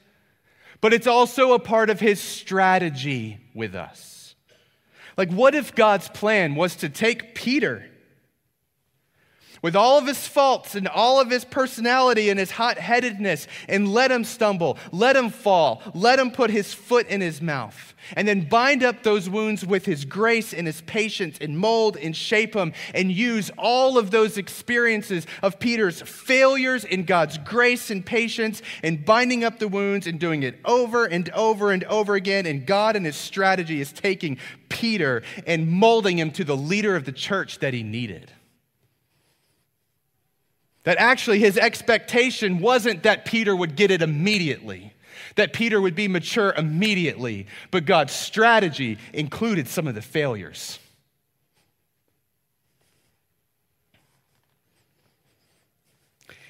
but 0.81 0.95
it's 0.95 1.07
also 1.07 1.53
a 1.53 1.59
part 1.59 1.91
of 1.91 2.01
His 2.01 2.21
strategy 2.21 3.39
with 3.55 3.75
us. 3.75 4.35
Like, 5.19 5.31
what 5.31 5.55
if 5.55 5.75
God's 5.75 6.09
plan 6.09 6.55
was 6.55 6.75
to 6.77 6.89
take 6.89 7.35
Peter? 7.35 7.85
With 9.67 9.75
all 9.75 9.99
of 9.99 10.07
his 10.07 10.29
faults 10.29 10.77
and 10.77 10.87
all 10.87 11.19
of 11.19 11.29
his 11.29 11.45
personality 11.45 12.31
and 12.31 12.39
his 12.39 12.53
hot 12.53 12.79
headedness 12.79 13.49
and 13.69 13.93
let 13.93 14.13
him 14.13 14.23
stumble, 14.23 14.79
let 14.93 15.17
him 15.17 15.29
fall, 15.29 15.83
let 15.93 16.21
him 16.21 16.31
put 16.31 16.51
his 16.51 16.73
foot 16.73 17.05
in 17.09 17.21
his 17.21 17.43
mouth, 17.43 17.93
and 18.15 18.29
then 18.29 18.49
bind 18.49 18.85
up 18.85 19.03
those 19.03 19.29
wounds 19.29 19.67
with 19.67 19.85
his 19.85 20.05
grace 20.05 20.55
and 20.55 20.69
his 20.69 20.83
patience 20.83 21.37
and 21.41 21.59
mold 21.59 21.97
and 21.97 22.15
shape 22.15 22.55
him 22.55 22.73
and 22.95 23.11
use 23.11 23.51
all 23.59 23.99
of 23.99 24.13
those 24.13 24.39
experiences 24.39 25.27
of 25.43 25.59
Peter's 25.59 26.01
failures 26.01 26.85
in 26.85 27.05
God's 27.05 27.37
grace 27.39 27.91
and 27.91 28.07
patience 28.07 28.63
and 28.85 29.05
binding 29.05 29.43
up 29.43 29.59
the 29.59 29.67
wounds 29.67 30.07
and 30.07 30.21
doing 30.21 30.45
it 30.45 30.61
over 30.65 31.07
and 31.07 31.29
over 31.31 31.73
and 31.73 31.83
over 31.87 32.15
again. 32.15 32.47
And 32.47 32.65
God 32.65 32.95
and 32.95 33.05
his 33.05 33.17
strategy 33.17 33.81
is 33.81 33.91
taking 33.91 34.39
Peter 34.69 35.25
and 35.45 35.69
molding 35.69 36.21
him 36.21 36.31
to 36.31 36.45
the 36.45 36.57
leader 36.57 36.95
of 36.95 37.05
the 37.05 37.11
church 37.11 37.59
that 37.59 37.75
he 37.75 37.83
needed. 37.83 38.31
That 40.87 40.99
actually 40.99 41.41
his 41.41 41.59
expectation 41.59 42.61
wasn't 42.61 43.03
that 43.03 43.25
Peter 43.25 43.57
would 43.57 43.75
get 43.75 43.91
it 43.91 44.03
immediately, 44.03 44.95
that 45.35 45.53
Peter 45.53 45.81
would 45.81 45.97
be 45.97 46.07
mature 46.07 46.55
immediately, 46.57 47.49
but 47.73 47.87
God's 47.87 48.13
strategy 48.13 48.97
included 49.13 49.67
some 49.67 49.89
of 49.89 49.97
the 49.97 50.01
failures. 50.01 50.79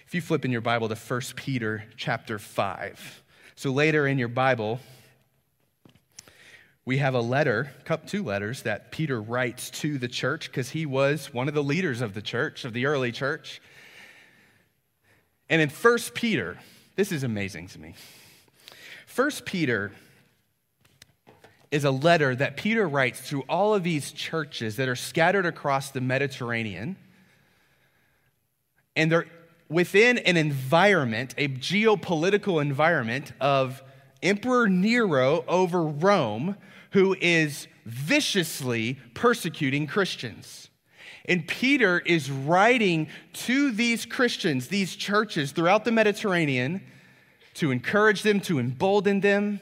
If 0.06 0.14
you 0.14 0.20
flip 0.20 0.44
in 0.44 0.52
your 0.52 0.60
Bible 0.60 0.90
to 0.90 0.94
1 0.94 1.20
Peter 1.36 1.84
chapter 1.96 2.38
5. 2.38 3.22
So 3.54 3.72
later 3.72 4.06
in 4.06 4.18
your 4.18 4.28
Bible, 4.28 4.80
we 6.84 6.98
have 6.98 7.14
a 7.14 7.22
letter, 7.22 7.72
two 8.06 8.22
letters 8.22 8.64
that 8.64 8.92
Peter 8.92 9.18
writes 9.18 9.70
to 9.70 9.96
the 9.96 10.08
church 10.08 10.50
because 10.50 10.68
he 10.68 10.84
was 10.84 11.32
one 11.32 11.48
of 11.48 11.54
the 11.54 11.64
leaders 11.64 12.02
of 12.02 12.12
the 12.12 12.20
church, 12.20 12.66
of 12.66 12.74
the 12.74 12.84
early 12.84 13.12
church. 13.12 13.62
And 15.48 15.62
in 15.62 15.68
1 15.68 15.98
Peter, 16.14 16.58
this 16.96 17.12
is 17.12 17.22
amazing 17.22 17.68
to 17.68 17.80
me. 17.80 17.94
1 19.14 19.30
Peter 19.44 19.92
is 21.70 21.84
a 21.84 21.90
letter 21.90 22.34
that 22.34 22.56
Peter 22.56 22.88
writes 22.88 23.28
to 23.28 23.42
all 23.42 23.74
of 23.74 23.82
these 23.82 24.12
churches 24.12 24.76
that 24.76 24.88
are 24.88 24.96
scattered 24.96 25.46
across 25.46 25.90
the 25.90 26.00
Mediterranean. 26.00 26.96
And 28.94 29.12
they're 29.12 29.26
within 29.68 30.18
an 30.18 30.36
environment, 30.36 31.34
a 31.36 31.48
geopolitical 31.48 32.62
environment 32.62 33.32
of 33.40 33.82
Emperor 34.22 34.68
Nero 34.68 35.44
over 35.46 35.82
Rome, 35.82 36.56
who 36.90 37.16
is 37.20 37.66
viciously 37.84 38.98
persecuting 39.14 39.86
Christians. 39.86 40.70
And 41.28 41.46
Peter 41.46 42.00
is 42.00 42.30
writing 42.30 43.08
to 43.32 43.70
these 43.72 44.06
Christians, 44.06 44.68
these 44.68 44.94
churches 44.94 45.52
throughout 45.52 45.84
the 45.84 45.92
Mediterranean, 45.92 46.82
to 47.54 47.70
encourage 47.70 48.22
them, 48.22 48.40
to 48.40 48.58
embolden 48.58 49.20
them 49.20 49.60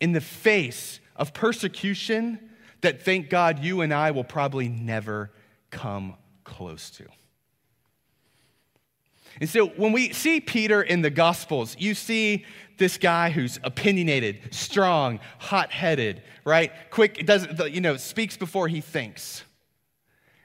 in 0.00 0.12
the 0.12 0.20
face 0.20 1.00
of 1.16 1.32
persecution 1.32 2.38
that, 2.82 3.02
thank 3.02 3.30
God, 3.30 3.60
you 3.60 3.80
and 3.80 3.94
I 3.94 4.10
will 4.10 4.24
probably 4.24 4.68
never 4.68 5.30
come 5.70 6.14
close 6.44 6.90
to. 6.90 7.06
And 9.40 9.48
so 9.48 9.66
when 9.66 9.92
we 9.92 10.12
see 10.12 10.40
Peter 10.40 10.82
in 10.82 11.02
the 11.02 11.10
Gospels, 11.10 11.76
you 11.78 11.94
see 11.94 12.44
this 12.76 12.98
guy 12.98 13.30
who's 13.30 13.58
opinionated, 13.64 14.54
strong, 14.54 15.18
hot 15.38 15.72
headed, 15.72 16.22
right? 16.44 16.70
Quick, 16.90 17.24
doesn't, 17.26 17.72
you 17.72 17.80
know, 17.80 17.96
speaks 17.96 18.36
before 18.36 18.68
he 18.68 18.80
thinks. 18.80 19.42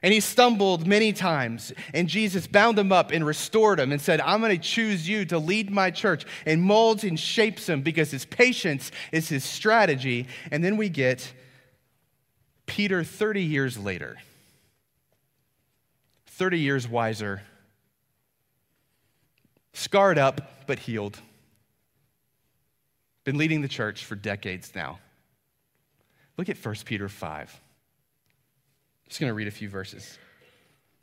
And 0.02 0.14
he 0.14 0.20
stumbled 0.20 0.86
many 0.86 1.12
times, 1.12 1.74
and 1.92 2.08
Jesus 2.08 2.46
bound 2.46 2.78
him 2.78 2.90
up 2.90 3.10
and 3.10 3.24
restored 3.24 3.78
him 3.78 3.92
and 3.92 4.00
said, 4.00 4.20
I'm 4.22 4.40
going 4.40 4.56
to 4.56 4.62
choose 4.62 5.06
you 5.06 5.26
to 5.26 5.38
lead 5.38 5.70
my 5.70 5.90
church, 5.90 6.24
and 6.46 6.62
molds 6.62 7.04
and 7.04 7.20
shapes 7.20 7.68
him 7.68 7.82
because 7.82 8.10
his 8.10 8.24
patience 8.24 8.90
is 9.12 9.28
his 9.28 9.44
strategy. 9.44 10.26
And 10.50 10.64
then 10.64 10.78
we 10.78 10.88
get 10.88 11.30
Peter 12.64 13.04
30 13.04 13.42
years 13.42 13.76
later, 13.76 14.16
30 16.26 16.58
years 16.58 16.88
wiser, 16.88 17.42
scarred 19.74 20.16
up 20.16 20.66
but 20.66 20.78
healed, 20.78 21.20
been 23.24 23.36
leading 23.36 23.60
the 23.60 23.68
church 23.68 24.04
for 24.06 24.14
decades 24.14 24.72
now. 24.74 24.98
Look 26.38 26.48
at 26.48 26.56
1 26.56 26.74
Peter 26.86 27.10
5 27.10 27.60
just 29.10 29.20
going 29.20 29.28
to 29.28 29.34
read 29.34 29.48
a 29.48 29.50
few 29.50 29.68
verses. 29.68 30.18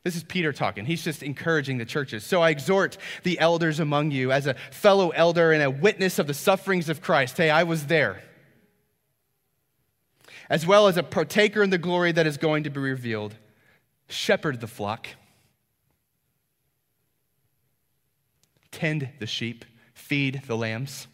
This 0.05 0.15
is 0.15 0.23
Peter 0.23 0.53
talking. 0.53 0.85
He's 0.85 1.03
just 1.03 1.21
encouraging 1.21 1.77
the 1.77 1.83
churches. 1.83 2.23
So 2.23 2.41
I 2.41 2.51
exhort 2.51 2.97
the 3.23 3.37
elders 3.37 3.81
among 3.81 4.11
you 4.11 4.31
as 4.31 4.47
a 4.47 4.53
fellow 4.71 5.09
elder 5.09 5.51
and 5.51 5.61
a 5.61 5.69
witness 5.69 6.17
of 6.17 6.25
the 6.25 6.33
sufferings 6.33 6.87
of 6.87 7.01
Christ. 7.01 7.35
Hey, 7.35 7.49
I 7.49 7.63
was 7.63 7.87
there. 7.87 8.21
As 10.49 10.65
well 10.65 10.87
as 10.87 10.95
a 10.95 11.03
partaker 11.03 11.61
in 11.61 11.69
the 11.69 11.77
glory 11.77 12.13
that 12.13 12.25
is 12.25 12.37
going 12.37 12.63
to 12.63 12.69
be 12.69 12.79
revealed. 12.79 13.35
Shepherd 14.07 14.61
the 14.61 14.67
flock, 14.67 15.09
tend 18.71 19.09
the 19.19 19.27
sheep, 19.27 19.65
feed 19.93 20.43
the 20.47 20.55
lambs. 20.55 21.07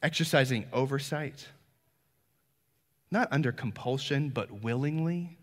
Exercising 0.00 0.66
oversight 0.72 1.48
not 3.12 3.28
under 3.30 3.52
compulsion, 3.52 4.30
but 4.30 4.62
willingly, 4.62 5.38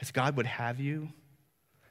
as 0.00 0.10
God 0.10 0.36
would 0.36 0.46
have 0.46 0.78
you, 0.78 1.08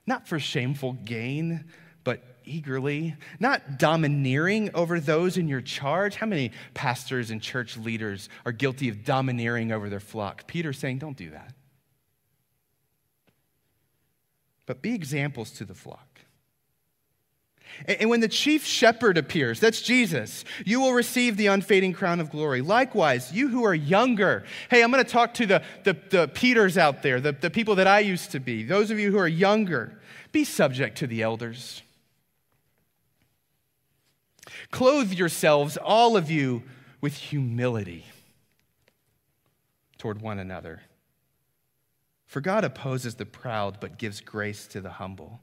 not 0.05 0.27
for 0.27 0.39
shameful 0.39 0.93
gain, 0.93 1.65
but 2.03 2.21
eagerly, 2.45 3.15
not 3.39 3.79
domineering 3.79 4.69
over 4.75 4.99
those 4.99 5.37
in 5.37 5.47
your 5.47 5.61
charge. 5.61 6.15
How 6.15 6.27
many 6.27 6.51
pastors 6.73 7.31
and 7.31 7.41
church 7.41 7.77
leaders 7.77 8.29
are 8.45 8.51
guilty 8.51 8.89
of 8.89 9.03
domineering 9.03 9.71
over 9.71 9.89
their 9.89 9.99
flock? 9.99 10.45
Peter's 10.45 10.77
saying, 10.77 10.99
don't 10.99 11.17
do 11.17 11.31
that. 11.31 11.55
But 14.65 14.81
be 14.81 14.93
examples 14.93 15.51
to 15.51 15.65
the 15.65 15.73
flock. 15.73 16.12
And 17.87 18.09
when 18.09 18.19
the 18.19 18.27
chief 18.27 18.65
shepherd 18.65 19.17
appears, 19.17 19.59
that's 19.59 19.81
Jesus, 19.81 20.45
you 20.65 20.79
will 20.79 20.93
receive 20.93 21.37
the 21.37 21.47
unfading 21.47 21.93
crown 21.93 22.19
of 22.19 22.29
glory. 22.29 22.61
Likewise, 22.61 23.31
you 23.33 23.49
who 23.49 23.63
are 23.65 23.73
younger, 23.73 24.43
hey, 24.69 24.83
I'm 24.83 24.91
going 24.91 25.03
to 25.03 25.09
talk 25.09 25.33
to 25.35 25.45
the, 25.45 25.63
the, 25.83 25.97
the 26.09 26.27
Peters 26.27 26.77
out 26.77 27.01
there, 27.03 27.19
the, 27.19 27.33
the 27.33 27.49
people 27.49 27.75
that 27.75 27.87
I 27.87 27.99
used 27.99 28.31
to 28.31 28.39
be. 28.39 28.63
Those 28.63 28.91
of 28.91 28.99
you 28.99 29.11
who 29.11 29.17
are 29.17 29.27
younger, 29.27 29.99
be 30.31 30.43
subject 30.43 30.97
to 30.99 31.07
the 31.07 31.21
elders. 31.21 31.81
Clothe 34.71 35.11
yourselves, 35.11 35.77
all 35.77 36.17
of 36.17 36.31
you, 36.31 36.63
with 37.01 37.15
humility 37.15 38.05
toward 39.97 40.21
one 40.21 40.39
another. 40.39 40.81
For 42.25 42.41
God 42.41 42.63
opposes 42.63 43.15
the 43.15 43.25
proud, 43.25 43.79
but 43.79 43.99
gives 43.99 44.19
grace 44.19 44.65
to 44.67 44.81
the 44.81 44.89
humble. 44.89 45.39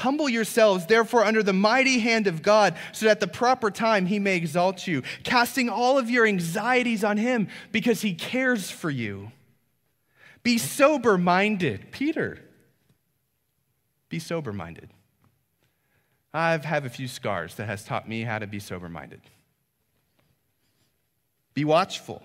Humble 0.00 0.30
yourselves, 0.30 0.86
therefore, 0.86 1.26
under 1.26 1.42
the 1.42 1.52
mighty 1.52 1.98
hand 1.98 2.26
of 2.26 2.40
God, 2.40 2.74
so 2.90 3.04
that 3.04 3.12
at 3.12 3.20
the 3.20 3.28
proper 3.28 3.70
time 3.70 4.06
he 4.06 4.18
may 4.18 4.34
exalt 4.34 4.86
you, 4.86 5.02
casting 5.24 5.68
all 5.68 5.98
of 5.98 6.08
your 6.08 6.24
anxieties 6.26 7.04
on 7.04 7.18
him 7.18 7.48
because 7.70 8.00
he 8.00 8.14
cares 8.14 8.70
for 8.70 8.88
you. 8.88 9.30
Be 10.42 10.56
sober 10.56 11.18
minded. 11.18 11.92
Peter, 11.92 12.38
be 14.08 14.18
sober 14.18 14.54
minded. 14.54 14.88
I've 16.32 16.64
had 16.64 16.86
a 16.86 16.90
few 16.90 17.06
scars 17.06 17.56
that 17.56 17.66
has 17.66 17.84
taught 17.84 18.08
me 18.08 18.22
how 18.22 18.38
to 18.38 18.46
be 18.46 18.58
sober 18.58 18.88
minded. 18.88 19.20
Be 21.52 21.66
watchful. 21.66 22.22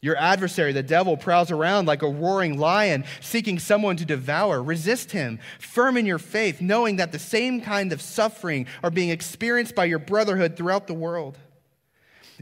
Your 0.00 0.16
adversary, 0.16 0.72
the 0.72 0.82
devil, 0.82 1.16
prowls 1.16 1.50
around 1.50 1.86
like 1.86 2.02
a 2.02 2.08
roaring 2.08 2.56
lion, 2.56 3.04
seeking 3.20 3.58
someone 3.58 3.96
to 3.96 4.04
devour. 4.04 4.62
Resist 4.62 5.10
him, 5.10 5.40
firm 5.58 5.96
in 5.96 6.06
your 6.06 6.20
faith, 6.20 6.60
knowing 6.60 6.96
that 6.96 7.10
the 7.10 7.18
same 7.18 7.60
kind 7.60 7.92
of 7.92 8.00
suffering 8.00 8.66
are 8.84 8.90
being 8.90 9.10
experienced 9.10 9.74
by 9.74 9.86
your 9.86 9.98
brotherhood 9.98 10.56
throughout 10.56 10.86
the 10.86 10.94
world. 10.94 11.36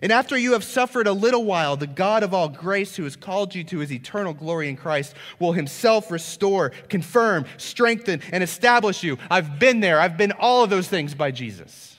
And 0.02 0.12
after 0.12 0.36
you 0.36 0.52
have 0.52 0.64
suffered 0.64 1.06
a 1.06 1.12
little 1.12 1.44
while, 1.44 1.78
the 1.78 1.86
God 1.86 2.22
of 2.22 2.34
all 2.34 2.50
grace, 2.50 2.96
who 2.96 3.04
has 3.04 3.16
called 3.16 3.54
you 3.54 3.64
to 3.64 3.78
his 3.78 3.90
eternal 3.90 4.34
glory 4.34 4.68
in 4.68 4.76
Christ, 4.76 5.14
will 5.38 5.52
himself 5.52 6.10
restore, 6.10 6.70
confirm, 6.90 7.46
strengthen, 7.56 8.20
and 8.30 8.42
establish 8.42 9.02
you. 9.02 9.16
I've 9.30 9.58
been 9.58 9.80
there. 9.80 9.98
I've 9.98 10.18
been 10.18 10.32
all 10.32 10.62
of 10.62 10.68
those 10.68 10.88
things 10.88 11.14
by 11.14 11.30
Jesus. 11.30 11.98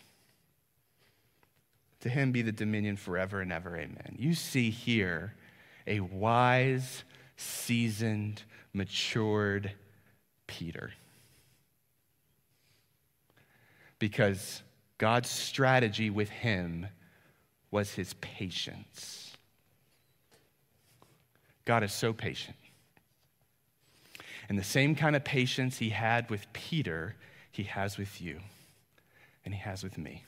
To 2.01 2.09
him 2.09 2.31
be 2.31 2.43
the 2.43 2.51
dominion 2.51 2.95
forever 2.95 3.41
and 3.41 3.51
ever. 3.51 3.75
Amen. 3.75 4.15
You 4.19 4.35
see 4.35 4.69
here 4.69 5.33
a 5.87 6.01
wise, 6.01 7.03
seasoned, 7.37 8.43
matured 8.73 9.71
Peter. 10.45 10.91
Because 13.97 14.61
God's 14.97 15.29
strategy 15.29 16.09
with 16.09 16.29
him 16.29 16.87
was 17.71 17.93
his 17.93 18.13
patience. 18.15 19.35
God 21.65 21.83
is 21.83 21.91
so 21.91 22.13
patient. 22.13 22.55
And 24.49 24.57
the 24.57 24.63
same 24.63 24.95
kind 24.95 25.15
of 25.15 25.23
patience 25.23 25.77
he 25.77 25.89
had 25.89 26.29
with 26.29 26.51
Peter, 26.53 27.15
he 27.51 27.63
has 27.63 27.97
with 27.97 28.21
you, 28.21 28.39
and 29.43 29.53
he 29.53 29.59
has 29.59 29.83
with 29.83 29.97
me. 29.97 30.23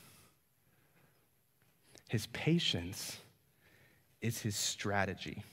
His 2.10 2.28
patience 2.28 3.20
is 4.22 4.42
his 4.42 4.56
strategy. 4.56 5.44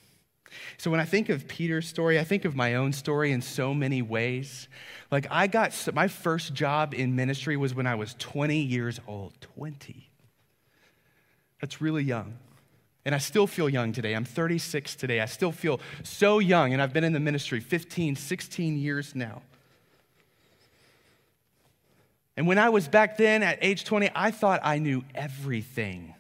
So 0.79 0.90
when 0.90 1.00
I 1.00 1.05
think 1.05 1.29
of 1.29 1.48
Peter's 1.48 1.88
story, 1.88 2.18
I 2.18 2.24
think 2.24 2.44
of 2.44 2.55
my 2.55 2.74
own 2.74 2.92
story 2.92 3.33
in 3.33 3.42
so 3.42 3.74
many 3.74 4.02
ways. 4.02 4.68
Like 5.11 5.26
I 5.31 5.46
got 5.46 5.74
my 5.94 6.09
first 6.09 6.55
job 6.55 6.94
in 6.94 7.16
ministry 7.16 7.57
was 7.57 7.74
when 7.74 7.87
I 7.87 7.94
was 7.94 8.14
20 8.18 8.57
years 8.57 9.00
old. 9.07 9.35
20. 9.40 10.11
That's 11.61 11.81
really 11.81 12.05
young. 12.05 12.38
And 13.05 13.14
I 13.14 13.18
still 13.18 13.46
feel 13.46 13.68
young 13.68 13.92
today. 13.92 14.14
I'm 14.14 14.24
36 14.24 14.96
today. 14.96 15.20
I 15.20 15.26
still 15.26 15.52
feel 15.52 15.81
so 16.02 16.40
young, 16.40 16.72
and 16.72 16.83
I've 16.83 16.92
been 16.92 17.05
in 17.05 17.12
the 17.12 17.20
ministry 17.20 17.61
15, 17.61 18.16
16 18.16 18.79
years 18.79 19.14
now. 19.14 19.42
And 22.37 22.48
when 22.48 22.59
I 22.59 22.68
was 22.68 22.88
back 22.88 23.16
then 23.16 23.44
at 23.44 23.59
age 23.62 23.85
20, 23.85 24.11
I 24.14 24.33
thought 24.33 24.61
I 24.64 24.79
knew 24.79 25.05
everything. 25.14 26.15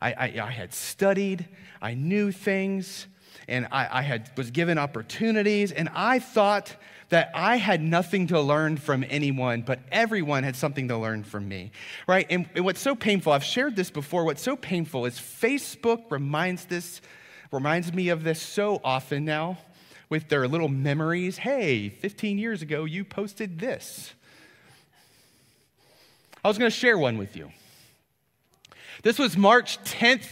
I, 0.00 0.12
I, 0.12 0.40
I 0.42 0.50
had 0.50 0.72
studied, 0.72 1.46
I 1.80 1.94
knew 1.94 2.32
things, 2.32 3.06
and 3.48 3.66
I, 3.70 3.98
I 3.98 4.02
had, 4.02 4.30
was 4.36 4.50
given 4.50 4.78
opportunities, 4.78 5.72
and 5.72 5.88
I 5.94 6.18
thought 6.18 6.74
that 7.10 7.30
I 7.34 7.56
had 7.56 7.82
nothing 7.82 8.28
to 8.28 8.40
learn 8.40 8.76
from 8.76 9.04
anyone, 9.08 9.62
but 9.62 9.80
everyone 9.90 10.44
had 10.44 10.56
something 10.56 10.88
to 10.88 10.96
learn 10.96 11.24
from 11.24 11.48
me, 11.48 11.72
right? 12.06 12.26
And, 12.30 12.48
and 12.54 12.64
what's 12.64 12.80
so 12.80 12.94
painful, 12.94 13.32
I've 13.32 13.44
shared 13.44 13.76
this 13.76 13.90
before, 13.90 14.24
what's 14.24 14.42
so 14.42 14.56
painful 14.56 15.06
is 15.06 15.18
Facebook 15.18 16.10
reminds 16.10 16.66
this, 16.66 17.00
reminds 17.50 17.92
me 17.92 18.08
of 18.10 18.22
this 18.22 18.40
so 18.40 18.80
often 18.84 19.24
now 19.24 19.58
with 20.08 20.28
their 20.28 20.46
little 20.46 20.68
memories. 20.68 21.38
Hey, 21.38 21.88
15 21.88 22.38
years 22.38 22.62
ago, 22.62 22.84
you 22.84 23.04
posted 23.04 23.58
this. 23.58 24.12
I 26.44 26.48
was 26.48 26.58
going 26.58 26.70
to 26.70 26.76
share 26.76 26.96
one 26.96 27.18
with 27.18 27.36
you. 27.36 27.50
This 29.02 29.18
was 29.18 29.34
March 29.34 29.82
10th, 29.84 30.26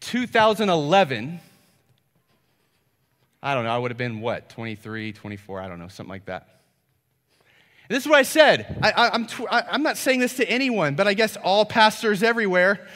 2011. 0.00 1.40
I 3.42 3.54
don't 3.54 3.64
know, 3.64 3.70
I 3.70 3.78
would 3.78 3.90
have 3.90 3.98
been 3.98 4.20
what, 4.20 4.48
23, 4.50 5.12
24, 5.12 5.60
I 5.60 5.68
don't 5.68 5.80
know, 5.80 5.88
something 5.88 6.10
like 6.10 6.26
that. 6.26 6.60
And 7.88 7.96
this 7.96 8.04
is 8.04 8.08
what 8.08 8.18
I 8.18 8.22
said. 8.22 8.78
I, 8.80 9.10
am 9.12 9.26
tw- 9.26 9.48
I'm 9.50 9.82
not 9.82 9.96
saying 9.96 10.20
this 10.20 10.36
to 10.36 10.48
anyone, 10.48 10.94
but 10.94 11.08
I 11.08 11.14
guess 11.14 11.36
all 11.36 11.64
pastors 11.64 12.22
everywhere. 12.22 12.86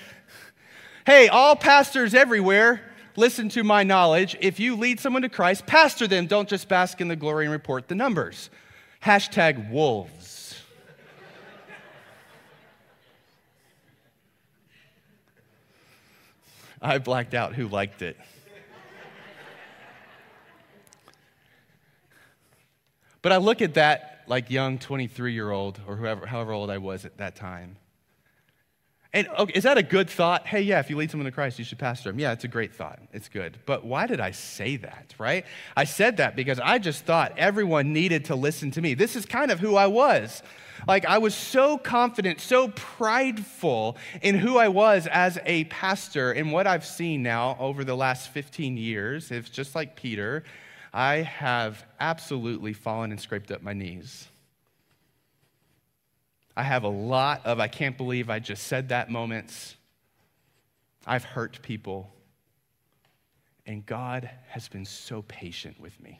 Hey, 1.05 1.27
all 1.27 1.57
pastors 1.57 2.15
everywhere, 2.15 2.81
listen 3.17 3.49
to 3.51 3.65
my 3.65 3.83
knowledge. 3.83 4.37
If 4.41 4.61
you 4.61 4.77
lead 4.77 5.01
someone 5.01 5.23
to 5.23 5.29
Christ, 5.29 5.67
pastor 5.67 6.07
them. 6.07 6.27
Don't 6.27 6.49
just 6.49 6.69
bask 6.69 7.01
in 7.01 7.09
the 7.09 7.17
glory 7.17 7.47
and 7.47 7.53
report 7.53 7.89
the 7.89 7.97
numbers. 7.97 8.49
Hashtag 9.03 9.73
wolves. 9.73 10.36
I 16.87 16.99
blacked 16.99 17.35
out 17.35 17.55
who 17.55 17.67
liked 17.67 18.01
it. 18.01 18.17
but 23.23 23.33
I 23.33 23.39
look 23.39 23.61
at 23.61 23.75
that 23.75 24.23
like 24.29 24.51
young 24.51 24.79
23 24.79 25.33
year 25.33 25.51
old 25.51 25.81
or 25.87 25.97
whoever, 25.97 26.27
however 26.27 26.53
old 26.53 26.71
I 26.71 26.79
was 26.79 27.05
at 27.05 27.19
that 27.19 27.35
time. 27.35 27.77
And 29.13 29.29
okay, 29.29 29.53
is 29.55 29.65
that 29.65 29.79
a 29.79 29.83
good 29.83 30.09
thought? 30.11 30.47
Hey, 30.47 30.61
yeah, 30.61 30.79
if 30.79 30.91
you 30.91 30.97
lead 30.97 31.11
someone 31.11 31.25
to 31.25 31.33
Christ, 31.33 31.59
you 31.59 31.65
should 31.65 31.79
pastor 31.79 32.11
them. 32.11 32.19
Yeah, 32.19 32.33
it's 32.33 32.45
a 32.45 32.49
great 32.49 32.75
thought. 32.75 33.01
It's 33.13 33.29
good. 33.29 33.59
But 33.67 33.85
why 33.85 34.07
did 34.07 34.21
I 34.21 34.31
say 34.31 34.77
that, 34.77 35.15
right? 35.19 35.45
I 35.77 35.85
said 35.85 36.19
that 36.19 36.37
because 36.37 36.61
I 36.61 36.79
just 36.79 37.05
thought 37.05 37.33
everyone 37.37 37.93
needed 37.93 38.27
to 38.27 38.37
listen 38.37 38.71
to 38.73 38.83
me. 38.83 38.95
This 38.95 39.17
is 39.17 39.25
kind 39.27 39.51
of 39.51 39.59
who 39.59 39.75
I 39.75 39.87
was. 39.87 40.43
Like, 40.87 41.05
I 41.05 41.19
was 41.19 41.35
so 41.35 41.79
confident, 41.79 42.41
so 42.41 42.69
prideful 42.69 43.97
in 44.23 44.37
who 44.37 44.59
I 44.59 44.69
was 44.69 45.07
as 45.07 45.39
a 45.45 45.65
pastor. 45.65 46.33
And 46.33 46.53
what 46.53 46.67
I've 46.67 46.87
seen 46.87 47.23
now 47.23 47.57
over 47.59 47.85
the 47.85 47.97
last 47.97 48.31
15 48.31 48.77
years, 48.77 49.31
it's 49.31 49.51
just 49.51 49.75
like 49.75 49.97
Peter, 49.97 50.45
I 50.93 51.17
have 51.17 51.85
absolutely 52.01 52.73
fallen 52.73 53.11
and 53.11 53.21
scraped 53.21 53.51
up 53.51 53.63
my 53.63 53.73
knees. 53.73 54.29
I 56.57 56.63
have 56.63 56.85
a 56.85 56.89
lot 56.89 57.45
of, 57.45 57.61
I 57.61 57.69
can't 57.69 57.99
believe 57.99 58.31
I 58.31 58.39
just 58.39 58.67
said 58.67 58.89
that 58.89 59.11
moments. 59.11 59.77
I've 61.07 61.25
hurt 61.25 61.61
people. 61.63 62.11
And 63.67 63.85
God 63.85 64.31
has 64.49 64.69
been 64.69 64.85
so 64.85 65.23
patient 65.23 65.79
with 65.81 66.01
me. 66.01 66.19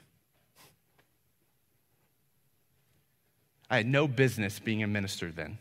I 3.69 3.79
had 3.79 3.87
no 3.87 4.07
business 4.07 4.59
being 4.59 4.83
a 4.83 4.87
minister 4.87 5.31
then. 5.31 5.59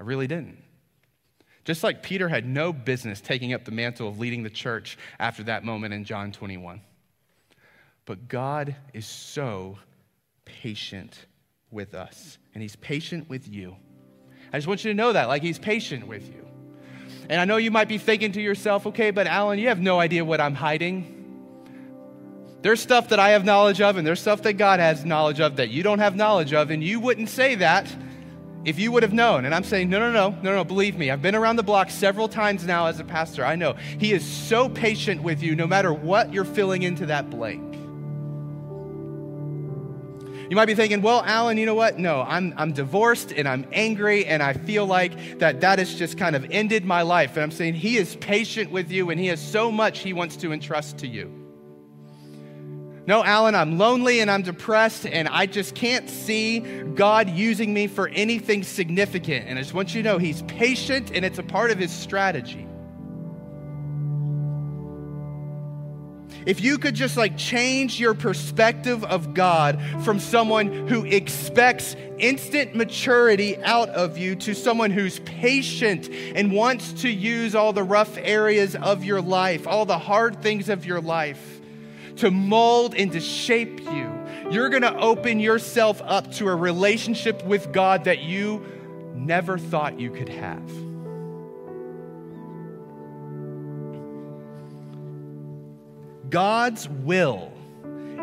I 0.00 0.02
really 0.02 0.26
didn't. 0.26 0.58
Just 1.64 1.84
like 1.84 2.02
Peter 2.02 2.28
had 2.28 2.46
no 2.46 2.72
business 2.72 3.20
taking 3.20 3.52
up 3.52 3.64
the 3.64 3.70
mantle 3.70 4.08
of 4.08 4.18
leading 4.18 4.42
the 4.42 4.50
church 4.50 4.96
after 5.18 5.42
that 5.44 5.64
moment 5.64 5.92
in 5.92 6.04
John 6.04 6.32
21. 6.32 6.80
But 8.06 8.26
God 8.26 8.74
is 8.94 9.06
so 9.06 9.78
patient 10.46 11.26
with 11.70 11.94
us, 11.94 12.38
and 12.54 12.62
He's 12.62 12.76
patient 12.76 13.28
with 13.28 13.46
you. 13.46 13.76
I 14.50 14.56
just 14.56 14.66
want 14.66 14.82
you 14.82 14.90
to 14.90 14.96
know 14.96 15.12
that, 15.12 15.28
like 15.28 15.42
He's 15.42 15.58
patient 15.58 16.06
with 16.06 16.26
you. 16.26 16.48
And 17.28 17.38
I 17.38 17.44
know 17.44 17.58
you 17.58 17.70
might 17.70 17.88
be 17.88 17.98
thinking 17.98 18.32
to 18.32 18.40
yourself, 18.40 18.86
okay, 18.86 19.10
but 19.10 19.26
Alan, 19.26 19.58
you 19.58 19.68
have 19.68 19.80
no 19.80 20.00
idea 20.00 20.24
what 20.24 20.40
I'm 20.40 20.54
hiding. 20.54 21.17
There's 22.60 22.80
stuff 22.80 23.10
that 23.10 23.20
I 23.20 23.30
have 23.30 23.44
knowledge 23.44 23.80
of, 23.80 23.96
and 23.96 24.06
there's 24.06 24.20
stuff 24.20 24.42
that 24.42 24.54
God 24.54 24.80
has 24.80 25.04
knowledge 25.04 25.40
of 25.40 25.56
that 25.56 25.70
you 25.70 25.82
don't 25.82 26.00
have 26.00 26.16
knowledge 26.16 26.52
of, 26.52 26.70
and 26.70 26.82
you 26.82 26.98
wouldn't 26.98 27.28
say 27.28 27.54
that 27.56 27.94
if 28.64 28.78
you 28.78 28.90
would 28.90 29.04
have 29.04 29.12
known. 29.12 29.44
And 29.44 29.54
I'm 29.54 29.62
saying, 29.62 29.88
no, 29.88 29.98
no, 30.00 30.10
no, 30.10 30.36
no, 30.42 30.54
no, 30.56 30.64
believe 30.64 30.98
me. 30.98 31.10
I've 31.10 31.22
been 31.22 31.36
around 31.36 31.56
the 31.56 31.62
block 31.62 31.90
several 31.90 32.28
times 32.28 32.66
now 32.66 32.86
as 32.86 32.98
a 32.98 33.04
pastor. 33.04 33.44
I 33.44 33.54
know. 33.54 33.74
He 33.98 34.12
is 34.12 34.24
so 34.26 34.68
patient 34.68 35.22
with 35.22 35.42
you 35.42 35.54
no 35.54 35.66
matter 35.66 35.92
what 35.92 36.32
you're 36.32 36.44
filling 36.44 36.82
into 36.82 37.06
that 37.06 37.30
blank. 37.30 37.76
You 40.50 40.56
might 40.56 40.66
be 40.66 40.74
thinking, 40.74 41.02
well, 41.02 41.22
Alan, 41.24 41.58
you 41.58 41.66
know 41.66 41.74
what? 41.74 41.98
No, 41.98 42.22
I'm, 42.22 42.54
I'm 42.56 42.72
divorced 42.72 43.32
and 43.32 43.46
I'm 43.46 43.66
angry 43.70 44.24
and 44.24 44.42
I 44.42 44.54
feel 44.54 44.86
like 44.86 45.38
that 45.38 45.60
that 45.60 45.78
has 45.78 45.94
just 45.94 46.16
kind 46.16 46.34
of 46.34 46.46
ended 46.50 46.84
my 46.84 47.02
life. 47.02 47.36
And 47.36 47.42
I'm 47.42 47.50
saying 47.50 47.74
he 47.74 47.98
is 47.98 48.16
patient 48.16 48.70
with 48.70 48.90
you 48.90 49.10
and 49.10 49.20
he 49.20 49.26
has 49.26 49.40
so 49.40 49.70
much 49.70 50.00
he 50.00 50.14
wants 50.14 50.36
to 50.38 50.52
entrust 50.52 50.98
to 50.98 51.06
you. 51.06 51.47
No, 53.08 53.24
Alan, 53.24 53.54
I'm 53.54 53.78
lonely 53.78 54.20
and 54.20 54.30
I'm 54.30 54.42
depressed 54.42 55.06
and 55.06 55.28
I 55.28 55.46
just 55.46 55.74
can't 55.74 56.10
see 56.10 56.60
God 56.60 57.30
using 57.30 57.72
me 57.72 57.86
for 57.86 58.08
anything 58.08 58.62
significant. 58.62 59.46
And 59.48 59.58
I 59.58 59.62
just 59.62 59.72
want 59.72 59.94
you 59.94 60.02
to 60.02 60.08
know 60.10 60.18
he's 60.18 60.42
patient 60.42 61.12
and 61.14 61.24
it's 61.24 61.38
a 61.38 61.42
part 61.42 61.70
of 61.70 61.78
his 61.78 61.90
strategy. 61.90 62.66
If 66.44 66.60
you 66.60 66.76
could 66.76 66.94
just 66.94 67.16
like 67.16 67.38
change 67.38 67.98
your 67.98 68.12
perspective 68.12 69.02
of 69.04 69.32
God 69.32 69.80
from 70.04 70.20
someone 70.20 70.86
who 70.86 71.06
expects 71.06 71.96
instant 72.18 72.74
maturity 72.74 73.56
out 73.64 73.88
of 73.88 74.18
you 74.18 74.36
to 74.36 74.54
someone 74.54 74.90
who's 74.90 75.20
patient 75.20 76.10
and 76.10 76.52
wants 76.52 76.92
to 77.00 77.08
use 77.08 77.54
all 77.54 77.72
the 77.72 77.82
rough 77.82 78.18
areas 78.18 78.76
of 78.76 79.02
your 79.02 79.22
life, 79.22 79.66
all 79.66 79.86
the 79.86 79.98
hard 79.98 80.42
things 80.42 80.68
of 80.68 80.84
your 80.84 81.00
life 81.00 81.57
to 82.18 82.30
mold 82.30 82.94
and 82.94 83.12
to 83.12 83.20
shape 83.20 83.80
you, 83.80 84.12
you're 84.50 84.68
going 84.68 84.82
to 84.82 84.96
open 84.96 85.40
yourself 85.40 86.00
up 86.04 86.32
to 86.32 86.48
a 86.48 86.54
relationship 86.54 87.44
with 87.44 87.72
God 87.72 88.04
that 88.04 88.20
you 88.20 88.64
never 89.14 89.58
thought 89.58 89.98
you 89.98 90.10
could 90.10 90.28
have. 90.28 90.62
God's 96.30 96.88
will 96.88 97.52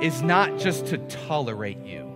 is 0.01 0.21
not 0.21 0.58
just 0.60 0.88
to 0.88 0.97
tolerate 0.97 1.84
you, 1.86 2.12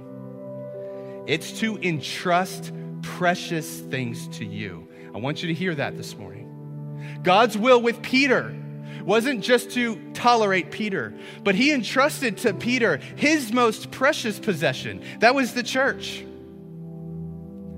it's 1.27 1.59
to 1.59 1.77
entrust 1.77 2.71
precious 3.01 3.79
things 3.79 4.27
to 4.37 4.45
you. 4.45 4.87
I 5.13 5.17
want 5.17 5.41
you 5.41 5.47
to 5.47 5.53
hear 5.53 5.73
that 5.75 5.97
this 5.97 6.15
morning. 6.15 7.19
God's 7.23 7.57
will 7.57 7.81
with 7.81 8.01
Peter 8.01 8.55
wasn't 9.01 9.41
just 9.43 9.71
to 9.71 9.99
tolerate 10.13 10.71
Peter, 10.71 11.13
but 11.43 11.55
he 11.55 11.71
entrusted 11.71 12.37
to 12.39 12.53
Peter 12.53 12.97
his 13.15 13.51
most 13.53 13.91
precious 13.91 14.39
possession. 14.39 15.01
That 15.19 15.35
was 15.35 15.53
the 15.53 15.63
church 15.63 16.25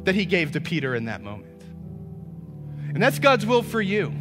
that 0.04 0.16
he 0.16 0.26
gave 0.26 0.52
to 0.54 0.62
Peter 0.62 0.96
in 0.96 1.06
that 1.06 1.22
moment. 1.22 1.64
And 2.94 3.02
that's 3.02 3.20
God's 3.20 3.46
will 3.46 3.64
for 3.64 3.82
you. 3.82 4.14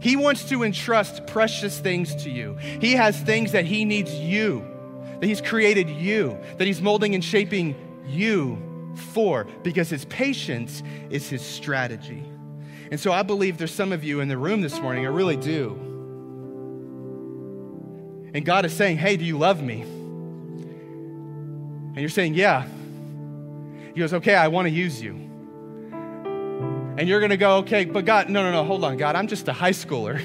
He 0.00 0.16
wants 0.16 0.44
to 0.50 0.62
entrust 0.62 1.26
precious 1.26 1.78
things 1.78 2.14
to 2.22 2.30
you. 2.30 2.56
He 2.56 2.92
has 2.92 3.20
things 3.20 3.52
that 3.52 3.64
He 3.64 3.84
needs 3.84 4.14
you, 4.14 4.64
that 5.20 5.26
He's 5.26 5.40
created 5.40 5.88
you, 5.88 6.38
that 6.58 6.66
He's 6.66 6.80
molding 6.80 7.14
and 7.14 7.24
shaping 7.24 7.74
you 8.06 8.62
for, 9.12 9.46
because 9.62 9.88
His 9.88 10.04
patience 10.06 10.82
is 11.10 11.28
His 11.28 11.42
strategy. 11.42 12.24
And 12.90 13.00
so 13.00 13.10
I 13.12 13.22
believe 13.22 13.58
there's 13.58 13.74
some 13.74 13.92
of 13.92 14.04
you 14.04 14.20
in 14.20 14.28
the 14.28 14.38
room 14.38 14.60
this 14.60 14.80
morning, 14.80 15.04
I 15.04 15.08
really 15.08 15.36
do. 15.36 15.95
And 18.36 18.44
God 18.44 18.66
is 18.66 18.74
saying, 18.74 18.98
Hey, 18.98 19.16
do 19.16 19.24
you 19.24 19.38
love 19.38 19.62
me? 19.62 19.80
And 21.80 21.96
you're 21.96 22.10
saying, 22.10 22.34
Yeah. 22.34 22.66
He 23.94 24.00
goes, 24.00 24.12
Okay, 24.12 24.34
I 24.34 24.48
want 24.48 24.66
to 24.66 24.70
use 24.70 25.00
you. 25.00 25.12
And 26.98 27.08
you're 27.08 27.20
going 27.20 27.30
to 27.30 27.38
go, 27.38 27.56
okay, 27.58 27.86
but 27.86 28.04
God, 28.04 28.28
no, 28.30 28.42
no, 28.42 28.52
no, 28.52 28.64
hold 28.64 28.82
on, 28.82 28.96
God, 28.96 29.16
I'm 29.16 29.26
just 29.26 29.48
a 29.48 29.52
high 29.52 29.72
schooler. 29.72 30.18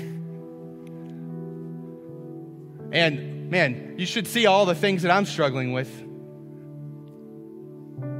And 2.93 3.49
man, 3.49 3.95
you 3.97 4.05
should 4.05 4.27
see 4.27 4.45
all 4.45 4.65
the 4.65 4.75
things 4.75 5.03
that 5.03 5.11
I'm 5.11 5.25
struggling 5.25 5.71
with. 5.71 5.89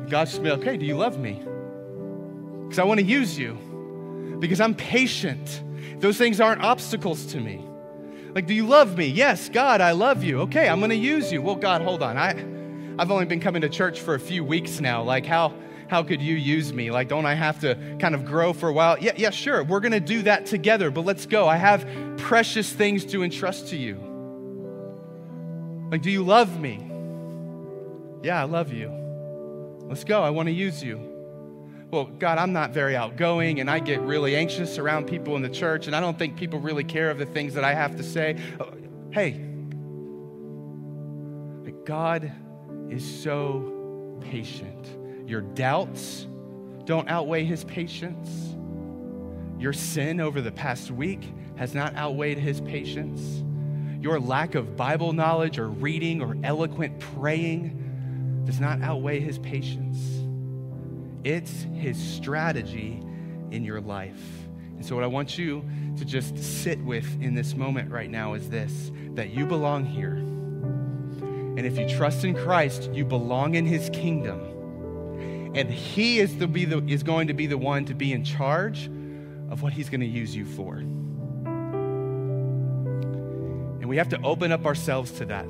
God 0.10 0.30
should 0.30 0.43
be, 0.43 0.51
okay, 0.51 0.77
do 0.77 0.86
you 0.86 0.95
love 0.95 1.17
me? 1.17 1.41
Because 2.63 2.80
I 2.80 2.84
want 2.84 3.01
to 3.01 3.06
use 3.06 3.38
you. 3.38 4.38
Because 4.39 4.62
I'm 4.62 4.75
patient. 4.75 5.63
Those 5.99 6.17
things 6.17 6.39
aren't 6.39 6.62
obstacles 6.62 7.25
to 7.27 7.39
me. 7.41 7.65
Like, 8.34 8.48
do 8.48 8.54
you 8.54 8.65
love 8.65 8.98
me? 8.98 9.08
Yes, 9.08 9.50
God, 9.50 9.82
I 9.82 9.91
love 9.91 10.24
you. 10.24 10.41
Okay, 10.41 10.70
I'm 10.70 10.80
going 10.80 10.91
to 10.91 10.96
use 10.96 11.32
you. 11.32 11.41
Well, 11.41 11.56
God, 11.56 11.82
hold 11.82 12.02
on. 12.02 12.17
I, 12.17 12.30
I've 12.98 13.12
only 13.12 13.26
been 13.26 13.41
coming 13.41 13.62
to 13.62 13.70
church 13.70 14.00
for 14.00 14.15
a 14.15 14.20
few 14.20 14.44
weeks 14.44 14.80
now. 14.80 15.04
Like, 15.04 15.26
how, 15.26 15.54
how 15.89 16.02
could 16.02 16.22
you 16.22 16.36
use 16.36 16.72
me? 16.72 16.91
Like, 16.91 17.10
don't 17.10 17.26
I 17.26 17.34
have 17.34 17.60
to 17.60 17.76
kind 18.00 18.15
of 18.15 18.24
grow 18.24 18.54
for 18.54 18.70
a 18.70 18.74
while? 18.74 18.98
Yeah, 18.98 19.12
yeah, 19.17 19.32
sure. 19.32 19.65
We're 19.65 19.82
going 19.82 19.91
to 19.91 20.00
do 20.00 20.22
that 20.22 20.46
together, 20.46 20.91
but 20.91 21.04
let's 21.04 21.26
go. 21.26 21.46
I 21.46 21.58
have 21.58 21.86
precious 22.17 22.72
things 22.72 23.04
to 23.08 23.22
entrust 23.22 23.67
to 23.70 23.76
you. 23.76 23.96
Like, 25.91 26.02
do 26.02 26.10
you 26.10 26.24
love 26.24 26.58
me? 26.58 26.89
Yeah, 28.24 28.39
I 28.39 28.46
love 28.46 28.72
you. 28.72 28.91
Let's 29.82 30.06
go. 30.06 30.24
I 30.24 30.30
want 30.30 30.48
to 30.48 30.54
use 30.54 30.82
you. 30.82 31.11
Well, 31.91 32.06
God, 32.06 32.38
I'm 32.38 32.54
not 32.54 32.71
very 32.71 32.95
outgoing 32.95 33.60
and 33.60 33.69
I 33.69 33.80
get 33.80 34.01
really 34.01 34.36
anxious 34.36 34.77
around 34.77 35.08
people 35.08 35.36
in 35.36 35.41
the 35.41 35.49
church 35.49 35.88
and 35.88 35.95
I 35.95 35.99
don't 35.99 36.17
think 36.17 36.38
people 36.38 36.60
really 36.60 36.86
care 36.86 37.12
of 37.12 37.17
the 37.17 37.25
things 37.25 37.54
that 37.56 37.63
I 37.63 37.73
have 37.73 37.97
to 37.97 38.04
say. 38.04 38.38
Uh, 38.60 38.65
hey, 39.12 39.51
God 41.86 42.32
is 42.89 43.04
so 43.04 44.17
patient. 44.21 44.88
Your 45.27 45.41
doubts 45.41 46.27
don't 46.86 47.10
outweigh 47.10 47.43
his 47.43 47.63
patience. 47.65 48.56
Your 49.60 49.73
sin 49.73 50.19
over 50.19 50.41
the 50.41 50.51
past 50.51 50.91
week 50.91 51.21
has 51.58 51.75
not 51.75 51.95
outweighed 51.95 52.38
his 52.38 52.62
patience. 52.62 53.43
Your 54.01 54.19
lack 54.19 54.56
of 54.56 54.75
Bible 54.75 55.13
knowledge 55.13 55.60
or 55.60 55.67
reading 55.67 56.21
or 56.21 56.38
eloquent 56.43 56.99
praying 56.99 58.43
does 58.45 58.59
not 58.59 58.82
outweigh 58.82 59.20
his 59.20 59.38
patience. 59.38 60.20
It's 61.24 61.63
his 61.74 61.97
strategy 61.97 63.03
in 63.51 63.63
your 63.63 63.82
life. 63.82 64.22
And 64.76 64.86
so, 64.86 64.95
what 64.95 65.03
I 65.03 65.07
want 65.07 65.38
you 65.38 65.63
to 65.97 66.05
just 66.05 66.38
sit 66.38 66.82
with 66.84 67.22
in 67.22 67.36
this 67.36 67.55
moment 67.55 67.91
right 67.91 68.09
now 68.09 68.34
is 68.34 68.49
this 68.49 68.91
that 69.13 69.32
you 69.32 69.45
belong 69.45 69.86
here. 69.86 70.13
And 70.13 71.59
if 71.59 71.78
you 71.78 71.88
trust 71.88 72.24
in 72.24 72.34
Christ, 72.34 72.89
you 72.93 73.05
belong 73.05 73.55
in 73.55 73.65
his 73.65 73.89
kingdom 73.89 74.51
and 75.53 75.69
he 75.69 76.19
is, 76.19 76.38
the, 76.38 76.47
be 76.47 76.63
the, 76.63 76.78
is 76.88 77.03
going 77.03 77.28
to 77.28 77.34
be 77.34 77.45
the 77.45 77.57
one 77.57 77.84
to 77.86 77.93
be 77.93 78.13
in 78.13 78.24
charge 78.24 78.89
of 79.49 79.61
what 79.61 79.74
he's 79.74 79.89
going 79.89 79.99
to 79.99 80.07
use 80.07 80.34
you 80.34 80.45
for. 80.45 80.78
And 80.78 81.45
we 83.86 83.97
have 83.97 84.07
to 84.09 84.22
open 84.22 84.53
up 84.53 84.65
ourselves 84.65 85.11
to 85.13 85.26
that. 85.26 85.45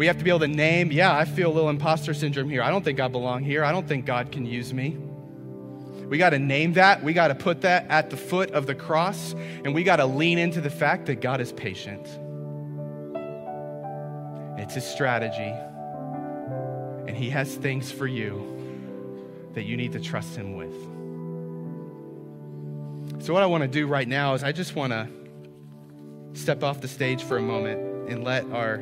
We 0.00 0.06
have 0.06 0.16
to 0.16 0.24
be 0.24 0.30
able 0.30 0.40
to 0.40 0.48
name, 0.48 0.90
yeah, 0.90 1.14
I 1.14 1.26
feel 1.26 1.50
a 1.50 1.52
little 1.52 1.68
imposter 1.68 2.14
syndrome 2.14 2.48
here. 2.48 2.62
I 2.62 2.70
don't 2.70 2.82
think 2.82 3.00
I 3.00 3.08
belong 3.08 3.44
here. 3.44 3.62
I 3.62 3.70
don't 3.70 3.86
think 3.86 4.06
God 4.06 4.32
can 4.32 4.46
use 4.46 4.72
me. 4.72 4.96
We 6.08 6.16
got 6.16 6.30
to 6.30 6.38
name 6.38 6.72
that. 6.72 7.02
We 7.02 7.12
got 7.12 7.28
to 7.28 7.34
put 7.34 7.60
that 7.60 7.86
at 7.90 8.08
the 8.08 8.16
foot 8.16 8.52
of 8.52 8.64
the 8.64 8.74
cross. 8.74 9.34
And 9.62 9.74
we 9.74 9.84
got 9.84 9.96
to 9.96 10.06
lean 10.06 10.38
into 10.38 10.62
the 10.62 10.70
fact 10.70 11.04
that 11.04 11.20
God 11.20 11.42
is 11.42 11.52
patient. 11.52 12.06
It's 14.58 14.72
his 14.72 14.86
strategy. 14.86 15.52
And 17.06 17.14
he 17.14 17.28
has 17.28 17.54
things 17.56 17.92
for 17.92 18.06
you 18.06 19.50
that 19.52 19.64
you 19.64 19.76
need 19.76 19.92
to 19.92 20.00
trust 20.00 20.34
him 20.34 20.56
with. 20.56 20.72
So, 23.22 23.34
what 23.34 23.42
I 23.42 23.46
want 23.46 23.64
to 23.64 23.68
do 23.68 23.86
right 23.86 24.08
now 24.08 24.32
is 24.32 24.42
I 24.42 24.52
just 24.52 24.74
want 24.74 24.94
to 24.94 25.10
step 26.32 26.64
off 26.64 26.80
the 26.80 26.88
stage 26.88 27.22
for 27.22 27.36
a 27.36 27.42
moment 27.42 28.08
and 28.08 28.24
let 28.24 28.50
our, 28.50 28.80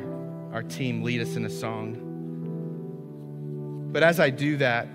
our 0.51 0.63
team 0.63 1.03
lead 1.03 1.21
us 1.21 1.35
in 1.35 1.45
a 1.45 1.49
song. 1.49 2.05
But 3.91 4.03
as 4.03 4.19
I 4.19 4.29
do 4.29 4.57
that, 4.57 4.87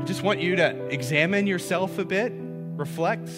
I 0.00 0.04
just 0.04 0.22
want 0.22 0.40
you 0.40 0.56
to 0.56 0.86
examine 0.86 1.46
yourself 1.46 1.98
a 1.98 2.04
bit, 2.04 2.32
reflect. 2.34 3.28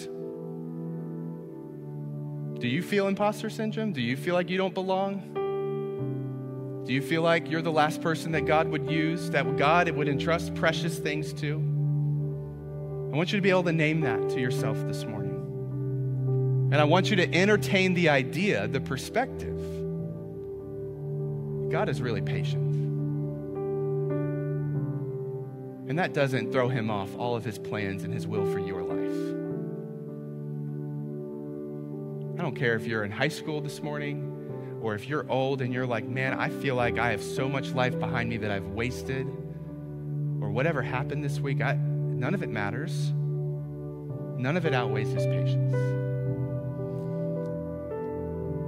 Do 2.59 2.67
you 2.67 2.81
feel 2.81 3.07
imposter 3.07 3.49
syndrome? 3.49 3.93
Do 3.93 4.01
you 4.01 4.17
feel 4.17 4.33
like 4.33 4.49
you 4.49 4.57
don't 4.57 4.73
belong? 4.73 5.33
Do 6.85 6.93
you 6.93 7.01
feel 7.01 7.21
like 7.23 7.49
you're 7.49 7.63
the 7.63 7.71
last 7.71 8.01
person 8.01 8.31
that 8.33 8.45
God 8.45 8.67
would 8.67 8.89
use, 8.89 9.31
that 9.31 9.57
God 9.57 9.89
would 9.89 10.07
entrust 10.07 10.53
precious 10.53 10.99
things 10.99 11.33
to? 11.33 11.55
I 13.13 13.17
want 13.17 13.31
you 13.31 13.37
to 13.37 13.41
be 13.41 13.49
able 13.49 13.63
to 13.63 13.71
name 13.71 14.01
that 14.01 14.29
to 14.29 14.39
yourself 14.39 14.77
this 14.87 15.03
morning. 15.03 15.24
And 16.71 16.75
I 16.75 16.83
want 16.83 17.09
you 17.09 17.15
to 17.17 17.33
entertain 17.33 17.93
the 17.93 18.09
idea, 18.09 18.67
the 18.67 18.81
perspective. 18.81 19.59
God 21.71 21.89
is 21.89 22.01
really 22.01 22.21
patient. 22.21 22.73
And 25.87 25.99
that 25.99 26.13
doesn't 26.13 26.51
throw 26.51 26.67
him 26.67 26.89
off 26.89 27.15
all 27.17 27.35
of 27.35 27.45
his 27.45 27.59
plans 27.59 28.03
and 28.03 28.13
his 28.13 28.25
will 28.25 28.51
for 28.51 28.59
your 28.59 28.81
life. 28.81 28.95
I 32.39 32.41
don't 32.41 32.55
care 32.55 32.75
if 32.75 32.87
you're 32.87 33.03
in 33.03 33.11
high 33.11 33.27
school 33.29 33.61
this 33.61 33.83
morning 33.83 34.79
or 34.81 34.95
if 34.95 35.07
you're 35.07 35.29
old 35.29 35.61
and 35.61 35.73
you're 35.73 35.85
like, 35.85 36.05
man, 36.05 36.33
I 36.33 36.49
feel 36.49 36.75
like 36.75 36.97
I 36.97 37.11
have 37.11 37.23
so 37.23 37.47
much 37.47 37.69
life 37.69 37.97
behind 37.99 38.29
me 38.29 38.37
that 38.37 38.51
I've 38.51 38.67
wasted 38.67 39.27
or 40.41 40.49
whatever 40.49 40.81
happened 40.81 41.23
this 41.23 41.39
week. 41.39 41.61
I, 41.61 41.75
none 41.75 42.33
of 42.33 42.41
it 42.41 42.49
matters. 42.49 43.13
None 44.37 44.57
of 44.57 44.65
it 44.65 44.73
outweighs 44.73 45.09
his 45.09 45.25
patience. 45.25 46.04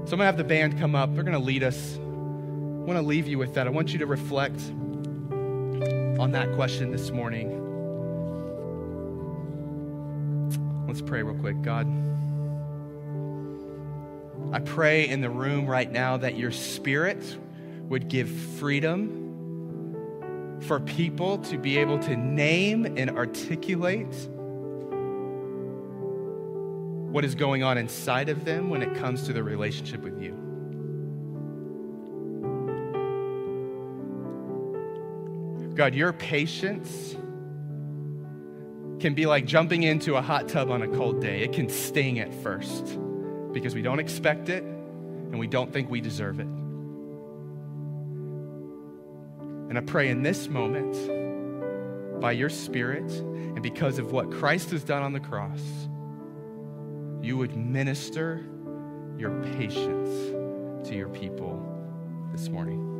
So 0.07 0.13
I'm 0.13 0.19
going 0.19 0.21
to 0.21 0.25
have 0.27 0.37
the 0.37 0.45
band 0.45 0.79
come 0.79 0.95
up. 0.95 1.13
They're 1.13 1.25
going 1.25 1.37
to 1.37 1.43
lead 1.43 1.63
us. 1.63 1.97
I 1.97 1.99
want 1.99 2.97
to 2.97 3.01
leave 3.01 3.27
you 3.27 3.37
with 3.37 3.55
that. 3.55 3.67
I 3.67 3.71
want 3.71 3.91
you 3.91 3.99
to 3.99 4.05
reflect 4.05 4.57
on 6.17 6.31
that 6.31 6.49
question 6.53 6.91
this 6.91 7.11
morning. 7.11 7.51
Let's 10.87 11.01
pray 11.01 11.23
real 11.23 11.35
quick. 11.35 11.61
God, 11.61 11.87
I 14.53 14.59
pray 14.59 15.09
in 15.09 15.19
the 15.19 15.29
room 15.29 15.67
right 15.67 15.91
now 15.91 16.15
that 16.15 16.37
your 16.37 16.51
spirit 16.51 17.21
would 17.89 18.07
give 18.07 18.29
freedom 18.29 19.11
for 20.61 20.79
people 20.79 21.39
to 21.39 21.57
be 21.57 21.79
able 21.79 21.99
to 21.99 22.15
name 22.15 22.85
and 22.85 23.09
articulate 23.09 24.29
what 27.11 27.23
is 27.25 27.35
going 27.35 27.63
on 27.63 27.77
inside 27.77 28.29
of 28.29 28.45
them 28.45 28.69
when 28.69 28.81
it 28.81 28.95
comes 28.95 29.23
to 29.23 29.33
their 29.33 29.43
relationship 29.43 30.01
with 30.01 30.21
you. 30.21 30.31
God, 35.75 35.93
your 35.93 36.11
patience 36.13 37.15
can 38.99 39.13
be 39.13 39.25
like 39.25 39.45
jumping 39.45 39.83
into 39.83 40.15
a 40.15 40.21
hot 40.21 40.47
tub 40.47 40.71
on 40.71 40.81
a 40.81 40.87
cold 40.87 41.21
day. 41.21 41.43
It 41.43 41.53
can 41.53 41.69
sting 41.69 42.19
at 42.19 42.33
first 42.33 42.97
because 43.53 43.75
we 43.75 43.81
don't 43.81 43.99
expect 43.99 44.49
it 44.49 44.63
and 44.63 45.37
we 45.37 45.47
don't 45.47 45.71
think 45.71 45.89
we 45.89 46.01
deserve 46.01 46.39
it. 46.39 46.47
And 49.69 49.77
I 49.77 49.81
pray 49.81 50.09
in 50.09 50.23
this 50.23 50.47
moment, 50.47 50.95
by 52.19 52.31
your 52.31 52.49
Spirit 52.49 53.09
and 53.11 53.61
because 53.61 53.99
of 53.99 54.11
what 54.11 54.31
Christ 54.31 54.71
has 54.71 54.83
done 54.83 55.03
on 55.03 55.13
the 55.13 55.19
cross, 55.19 55.61
you 57.21 57.37
would 57.37 57.55
minister 57.55 58.45
your 59.17 59.41
patience 59.57 60.87
to 60.87 60.95
your 60.95 61.09
people 61.09 61.61
this 62.31 62.49
morning. 62.49 62.96